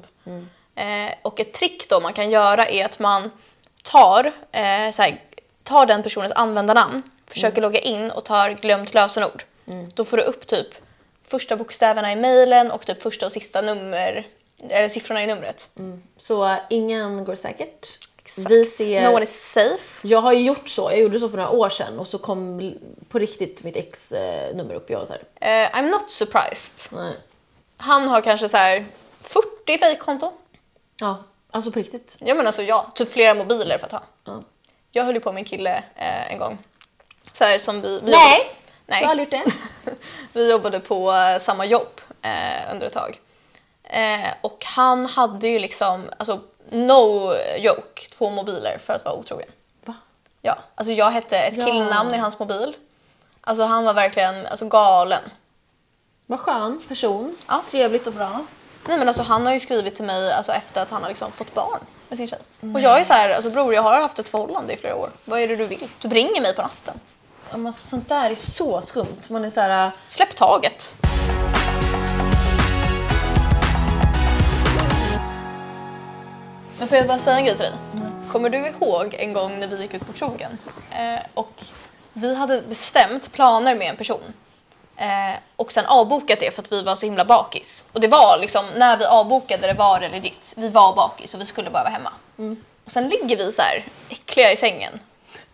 [0.75, 3.31] Eh, och ett trick då man kan göra är att man
[3.83, 5.23] tar, eh, så här,
[5.63, 9.45] tar den personens användarnamn, försöker logga in och tar glömt lösenord.
[9.95, 10.69] Då får du upp typ
[11.25, 14.27] första bokstäverna i mejlen och typ första och sista nummer,
[14.71, 15.69] eller siffrorna i numret.
[16.19, 17.99] så eh, ingen går säkert.
[18.49, 19.03] Vi ser...
[19.11, 20.09] No one is safe.
[20.09, 22.75] Jag har ju gjort så, jag gjorde så för några år sedan och så kom
[23.09, 24.91] på riktigt mitt ex eh, nummer upp.
[24.91, 26.99] Jag var så Eh, I'm not surprised.
[26.99, 27.15] nej.
[27.77, 28.85] Han har kanske så här
[29.23, 30.33] 40 fejkkonton.
[31.01, 32.17] Ja, alltså på riktigt.
[32.21, 34.03] Ja men alltså ja, typ flera mobiler för att ha.
[34.25, 34.43] Ja.
[34.91, 36.59] Jag höll ju på med en kille eh, en gång.
[37.33, 38.01] Så här som vi...
[38.05, 38.55] vi Nej, jobbade-
[38.87, 39.01] Nej.
[39.01, 39.45] Jag har aldrig gjort
[39.85, 39.93] det.
[40.33, 43.21] Vi jobbade på eh, samma jobb eh, under ett tag.
[43.89, 49.49] Eh, och han hade ju liksom, alltså no joke, två mobiler för att vara otrogen.
[49.85, 49.95] Va?
[50.43, 51.65] Ja, alltså jag hette ett Ja.
[51.67, 52.77] killnamn i hans mobil.
[53.41, 55.23] Alltså han var verkligen alltså, galen.
[56.27, 57.37] Vad skön person.
[57.49, 57.63] Ja.
[57.71, 58.45] Trevligt och bra.
[58.87, 61.33] Nej men alltså han har ju skrivit till mig alltså, efter att han har liksom
[61.33, 62.39] fått barn med sin tjej.
[62.75, 65.11] Och jag är så här, alltså bror jag har haft ett förhållande i flera år.
[65.25, 65.89] Vad är det du vill?
[66.01, 67.01] Du ringer mig på natten.
[67.51, 69.23] Ja, men Alltså, sånt där är så skumt.
[69.29, 69.87] Man är så här...
[69.87, 70.95] äh, Släpp taget.
[76.79, 77.75] Men får jag bara säga en grej till dig?
[78.33, 80.59] Kommer du ihåg en gång när vi gick ut på krogen
[80.91, 81.53] eh, och
[82.13, 84.33] vi hade bestämt planer med en person
[84.97, 87.85] eh, och sen avbokat det för att vi var så himla bakis.
[87.93, 90.55] Och det var liksom, när vi avbokade det var det legit.
[90.57, 92.13] Vi var bakis och vi skulle bara vara hemma.
[92.85, 95.01] Och sen ligger vi så här äckliga i sängen.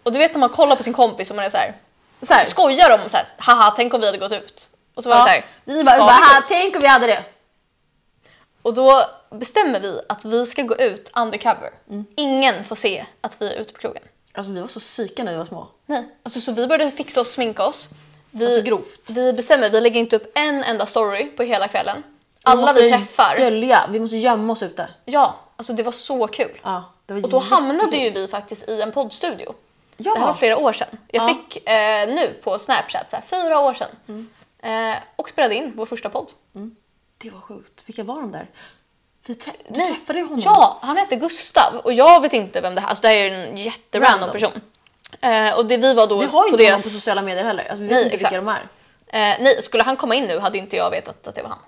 [0.03, 1.75] Och du vet när man kollar på sin kompis och man är så här,
[2.23, 2.45] Så här.
[2.45, 4.69] skojar om så här, haha tänk om vi hade gått ut.
[4.95, 7.25] Och så var det så här, vi bara, bara tänk om vi hade det.
[8.63, 9.05] Och då
[9.35, 11.71] bestämmer vi att vi ska gå ut undercover.
[11.91, 12.05] Mm.
[12.17, 14.03] Ingen får se att vi är ute på krogen.
[14.33, 15.69] Alltså vi var så psyka när vi var små.
[15.87, 16.05] Nej.
[16.23, 17.89] Alltså, så vi började fixa oss, sminka oss.
[18.31, 19.01] Vi, Alltså, grovt.
[19.07, 22.03] Vi bestämmer, vi lägger inte upp en enda story på hela kvällen.
[22.31, 23.37] Vi Alla måste vi träffar.
[23.37, 24.89] Dölja, vi måste gömma oss ute.
[25.05, 26.61] Ja, alltså det var så kul.
[26.63, 29.55] Ja, det var Och då hamnade ju vi faktiskt i en poddstudio.
[29.97, 30.15] Ja.
[30.15, 30.89] Det här var flera år sedan.
[31.11, 31.29] Jag Ja.
[31.29, 33.89] fick eh, nu på Snapchat, så här, fyra år sedan.
[34.09, 34.29] Mm.
[34.93, 36.33] Eh, och spelade in vår första podd.
[37.19, 37.83] Det var sjukt.
[37.87, 38.51] Vilka var de där?
[39.27, 40.41] Vi trä- du träffade ju honom.
[40.45, 43.25] Ja, han hette Gustav och jag vet inte vem det här Alltså det här är
[43.25, 44.33] ju en jätterandom Random.
[44.33, 44.61] person.
[45.21, 46.71] Eh, och det vi var då Vi har ju inte deras...
[46.71, 47.65] honom på sociala medier heller.
[47.69, 48.33] Alltså, vi vet Nej, inte exakt.
[48.33, 48.51] vilka de
[49.17, 49.33] är.
[49.33, 51.59] Eh, nej, skulle han komma in nu hade inte jag vetat att det var han.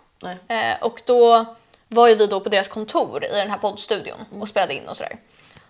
[0.49, 0.73] Nej.
[0.73, 1.45] Eh, och då
[1.89, 4.43] var ju vi då på deras kontor i den här poddstudion Mm.
[4.43, 5.17] och spelade in och sådär.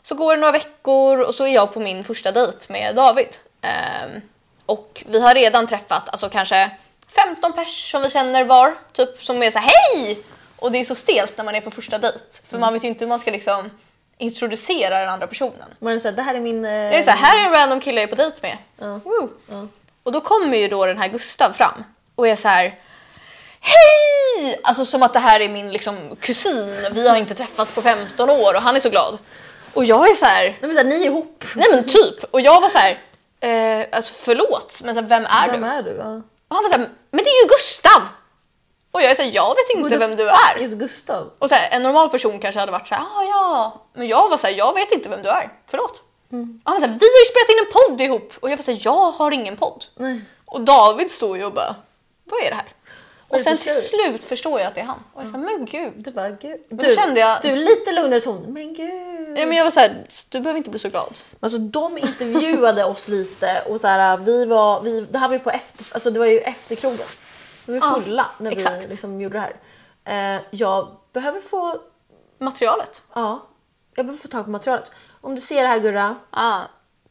[0.03, 3.37] Så går det några veckor och så är jag på min första dejt med David.
[3.62, 4.20] Ehm,
[4.66, 6.70] och vi har redan träffat alltså kanske
[7.09, 10.18] 15 pers som vi känner var, typ som är så här, hej!
[10.57, 12.61] Och det är så stelt när man är på första dejt för Mm.
[12.61, 13.71] man vet ju inte hur man ska liksom
[14.19, 15.75] introducera den andra personen.
[15.79, 16.64] Man är såhär, det här är min...
[16.64, 16.71] Eh...
[16.73, 18.57] Jag är så här, är en random kille jag är på dejt med.
[19.05, 19.31] Woo.
[20.03, 22.79] Och då kommer ju då den här Gustav fram och är så här
[23.61, 24.61] Hej!
[24.62, 26.87] Alltså som att det här är min liksom, kusin.
[26.92, 29.19] Vi har inte träffats på 15 år och han är så glad.
[29.75, 31.45] Och jag är så här, Nej, men så här, ni är ihop.
[31.55, 32.25] nej men typ.
[32.31, 32.99] Och jag var så här,
[33.81, 35.66] eh, alltså förlåt, men så här, vem är Vem du?
[35.66, 35.90] är du?
[35.97, 36.05] Ja.
[36.49, 38.03] Och han var så här, men det är ju Gustav!
[38.97, 40.63] Och jag är så här, jag vet inte vem du är.
[40.63, 41.31] is Gustav?
[41.39, 44.29] Och så här, en normal person kanske hade varit så här, ah, ja, men jag
[44.29, 46.03] var så här, jag vet inte vem du är, förlåt.
[46.33, 46.61] Mm.
[46.65, 48.57] Och han var så här, vi har ju spelat in en podd ihop och jag
[48.57, 49.85] var så här, jag har ingen podd.
[49.97, 50.21] Nej.
[50.47, 51.77] Och David står ju och bara,
[52.25, 52.73] vad är det här?
[53.29, 55.03] Och sen till slut förstår jag att det är han.
[55.15, 55.93] Och jag sa, men gud.
[55.97, 56.61] Du bara, gud.
[56.71, 58.45] då Du, kände jag- du, lite lugnare ton.
[58.49, 59.39] Men gud.
[59.39, 61.19] Ja, men jag var så här, du behöver inte bli så glad.
[61.41, 65.41] Alltså de intervjuade oss lite och så här, vi var, vi, det här var ju
[65.41, 67.07] på efter, alltså det var ju efter krogen.
[67.66, 68.88] Vi var Ja, fulla när vi exakt.
[68.88, 69.52] liksom gjorde det
[70.05, 70.37] här.
[70.37, 71.81] Eh, jag behöver få,
[72.38, 73.02] Materialet.
[73.14, 73.46] ja,
[73.94, 74.92] jag behöver få tag på materialet.
[75.20, 76.61] Om du ser det här Gurra, Ah,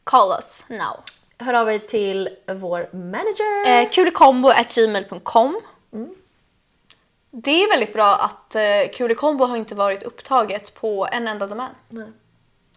[0.04, 1.00] call us now.
[1.38, 3.66] hör av dig till vår manager.
[3.82, 5.60] Eh, kulikombo.gmail.com
[7.30, 8.62] Det är väldigt bra att eh,
[8.94, 11.70] Kulikombo har inte varit upptaget på en enda domän.
[11.88, 12.08] Nej.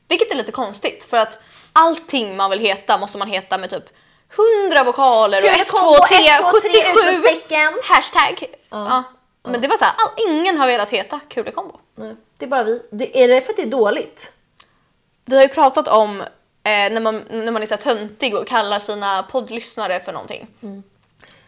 [0.07, 1.39] Vilket är lite konstigt för att
[1.73, 3.89] allting man vill heta måste man heta med typ
[4.63, 7.73] 100 vokaler och 1, 2, Kulikombo, 3, 1, 2, 3, 77 utropstecken.
[7.83, 8.43] hashtag.
[8.69, 9.03] Ja.
[9.43, 11.79] Men det var så här, all, ingen har velat heta Kulikombo.
[11.95, 12.81] Nej, det är bara vi.
[12.91, 14.31] Det, är det för att det är dåligt?
[15.25, 16.25] Vi har ju pratat om eh,
[16.63, 20.47] när, man, när man är så här töntig och kallar sina poddlyssnare för någonting.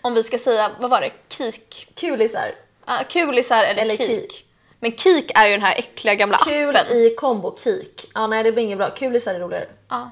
[0.01, 1.87] Om vi ska säga, vad var det, kik?
[1.95, 2.51] Kulisar.
[2.85, 4.07] Ah, kulisar eller, Eller kik.
[4.07, 4.45] kik.
[4.79, 6.97] Men kik är ju den här äckliga gamla Kul appen.
[6.97, 8.11] i kombo, kik.
[8.13, 8.89] Ja, nej det blir inget bra.
[8.89, 9.67] Kulisar är roligare.
[9.89, 10.11] Ja.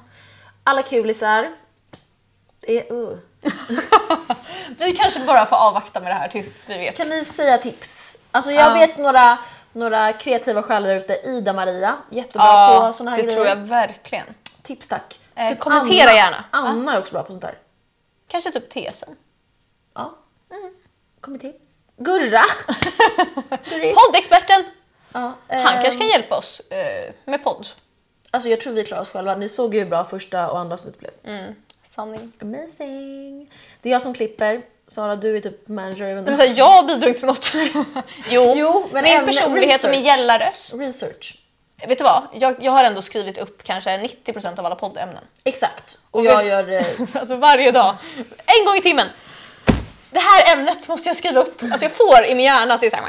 [0.64, 1.52] Alla kulisar.
[2.62, 3.18] Är, uh.
[4.78, 6.96] Vi kanske bara får avvakta med det här tills vi vet.
[6.96, 8.16] Kan ni säga tips?
[8.30, 8.74] Alltså jag Ja.
[8.74, 9.38] vet några,
[9.72, 11.14] några kreativa själar ute.
[11.24, 13.36] Ida-Maria, jättebra ja, på såna här det grejer.
[13.36, 14.26] tror jag verkligen.
[14.62, 15.20] Tips tack.
[15.34, 16.16] Eh, kommentera Anna.
[16.18, 16.44] gärna.
[16.50, 17.58] Anna är också bra på sånt där.
[18.28, 19.16] Kanske typ tesen.
[19.94, 20.14] Ja.
[20.50, 20.74] Mm.
[21.20, 21.84] Kom med tips.
[21.96, 22.42] Gurra!
[23.94, 24.64] Poddexperten!
[25.12, 27.66] ja, Han ehm, kanske kan hjälpa oss eh, med podd.
[28.30, 29.34] Alltså jag tror vi klarar oss själva.
[29.36, 31.12] Ni såg ju hur bra första och andra avsnittet blev.
[31.24, 31.54] Mm.
[31.94, 32.32] Sanning.
[32.42, 33.50] Amazing.
[33.82, 34.62] Det är jag som klipper.
[34.88, 36.04] Sara, du är typ manager.
[36.04, 37.52] även Men så här, jag bidrar inte med något.
[38.30, 40.74] jo, Jo, men min personlighet och min gällarröst.
[40.74, 41.36] Research.
[41.88, 42.22] Vet du vad?
[42.32, 45.24] Jag, jag har ändå skrivit upp kanske 90% av alla poddämnen.
[45.44, 45.98] Exakt.
[46.10, 46.68] Och Och jag vi- gör...
[46.72, 46.82] eh,
[47.14, 47.94] Alltså varje dag.
[48.46, 49.06] En gång i timmen.
[50.10, 51.62] Det här ämnet måste jag skriva upp.
[51.62, 53.04] Alltså jag får i min hjärna att det är så här.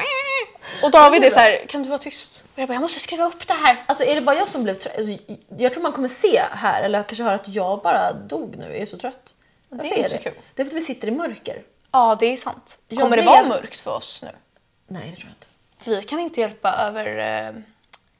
[0.82, 2.44] Och David är så här, kan du vara tyst?
[2.54, 3.84] Och jag bara, jag måste skriva upp det här.
[3.88, 4.96] Alltså är det bara jag som blev trött?
[4.98, 5.18] Alltså,
[5.58, 8.64] jag tror man kommer se här, eller kanske höra att jag bara dog nu.
[8.64, 9.34] Jag är så trött.
[9.68, 10.32] Varför är inte så kul.
[10.54, 11.62] Det är för att vi sitter i mörker.
[11.92, 12.78] Ja, det är sant.
[12.88, 14.28] Jag Kommer det blev- vara mörkt för oss nu?
[14.86, 16.02] Nej, det tror jag inte.
[16.02, 17.54] Vi kan inte hjälpa över eh,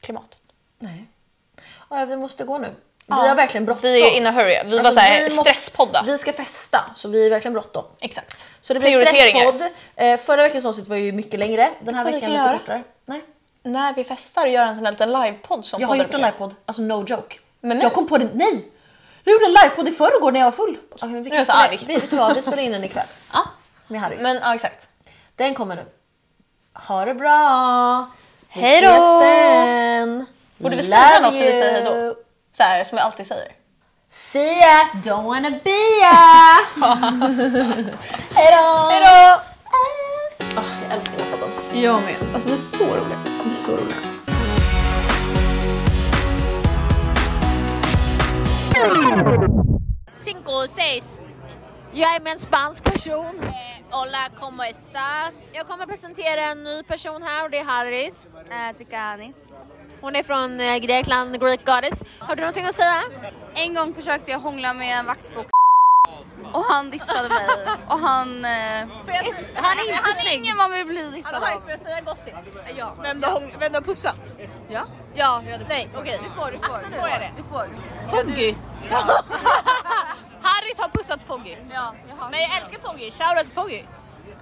[0.01, 0.43] klimatet.
[0.79, 1.05] Nej.
[1.91, 2.75] Ja, vi måste gå nu.
[3.23, 3.83] Vi har verkligen bråttom.
[3.83, 4.59] vi är in a hurry.
[4.65, 6.03] Vi var Alltså, så här vi måste- stresspodda.
[6.07, 7.85] Vi ska festa, så vi är verkligen bråttom.
[8.01, 8.49] Exakt.
[8.61, 9.63] Så det blir stresspodd.
[9.97, 11.71] Eh, förra veckans avsnitt var ju mycket längre.
[11.83, 12.83] Den här veckan kan lite kortare.
[13.07, 13.21] Nej.
[13.63, 16.21] När vi festar och gör en sån här liten livepodd som Jag har gjort en
[16.21, 17.37] livepodd, alltså no joke.
[17.61, 17.79] Mig?
[17.83, 18.69] Jag kom på det, nej!
[19.25, 20.79] Jag gjorde en livepodd i förrgår när jag var full.
[20.95, 21.79] Okay, vi, Jag är kan så arg.
[21.87, 23.07] vi, vet du vad, vi spelar in den ikväll.
[23.33, 23.41] Ja,
[23.87, 24.23] Med Harrys.
[24.23, 24.89] men ja exakt.
[25.37, 25.85] Den kommer nu.
[26.75, 28.11] Ha det bra!
[28.49, 30.25] Hej då!
[30.59, 32.15] Borde vi säga något när vi säger hej då?
[32.53, 33.53] Så här som vi alltid säger.
[34.09, 34.89] See ya!
[35.03, 36.59] Don't wanna be ya!
[38.35, 38.91] Hejdå!
[38.91, 39.41] Hejdå!
[40.57, 41.83] Oh, jag älskar den här podden.
[41.83, 42.17] Jag med.
[42.35, 43.25] Alltså det är så roligt.
[43.45, 43.97] Det är så roligt.
[50.15, 51.21] Cinco, seis.
[51.93, 53.37] Jag är med en spansk person.
[53.43, 55.53] Eh, hola, ¿cómo estás?
[55.55, 58.29] Jag kommer presentera en ny person här och det är Harris.
[58.51, 59.37] Äh, Tikanis.
[60.03, 62.03] Hon är från eh, Grekland, Greek Goddess.
[62.19, 63.03] Har du någonting att säga?
[63.55, 65.45] En gång försökte jag hångla med en vakt på
[66.55, 67.47] och han dissade mig
[67.89, 68.45] och han...
[68.45, 69.79] Eh, Han är inte han
[70.11, 70.35] är snygg.
[70.45, 71.41] ingen man vill bli dissad av.
[71.61, 72.35] får jag säga gossip?
[72.77, 72.95] Ja.
[73.03, 74.35] Vem du, har, hång- vem du har pussat?
[74.69, 74.81] Ja.
[75.15, 76.21] Ja, ja det Nej, okej.
[76.25, 76.75] du får, du får.
[76.75, 77.31] Alltså, du får jag det?
[77.37, 77.69] Du får.
[78.11, 78.55] Foggy.
[80.43, 81.57] Harris har pussat Foggy.
[81.75, 82.31] Ja, jag har.
[82.31, 83.83] Men jag älskar Foggy, shoutout till Foggy.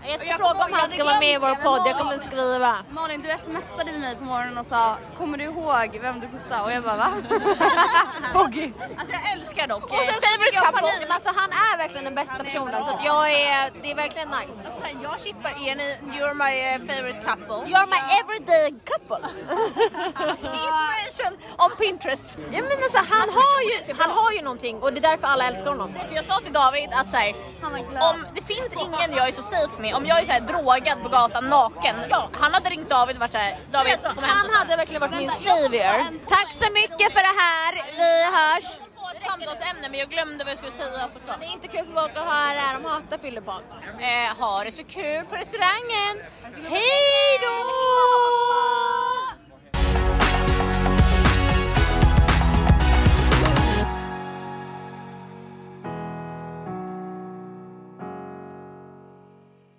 [0.09, 1.83] Jag ska Jag fråga om han ska vara med i vår podd.
[1.87, 2.77] Jag kommer skriva.
[2.91, 6.63] Malin, du smsade med mig på morgonen och sa Kommer du ihåg vem du pussade?
[6.65, 7.09] Och jag bara va?
[8.33, 8.73] Foggy.
[8.99, 9.85] Alltså jag älskar dock.
[9.85, 10.93] Och sen eh, favorite couple.
[11.01, 14.59] Men alltså han är verkligen den bästa personen så jag är, det är verkligen nice.
[14.67, 17.61] Alltså, jag chippar er, ni, you're my eh, favorite couple.
[17.73, 19.23] You're my everyday couple.
[20.39, 22.39] Inspiration on Pinterest.
[22.53, 25.45] Ja men alltså han har ju, han har ju någonting och det är därför alla
[25.49, 25.95] älskar honom.
[26.15, 27.35] Jag sa till David att så här,
[28.11, 31.03] om det finns ingen jag är så safe med, om jag är så här drogad
[31.03, 31.97] på gatan naken,
[32.41, 35.17] han hade ringt David och varit såhär, David Alltså, kom hem han hade verkligen varit
[35.19, 36.27] min savior.
[36.29, 38.81] Tack så mycket för det här, vi hörs.
[39.17, 41.41] ett samtalsämne men jag glömde vad jag skulle säga såklart.
[41.41, 43.63] Det är inte kul för folk att höra här, de hatar fyllepod.
[44.01, 46.15] Eh, ha det så kul på restaurangen.
[46.69, 48.70] Hej då!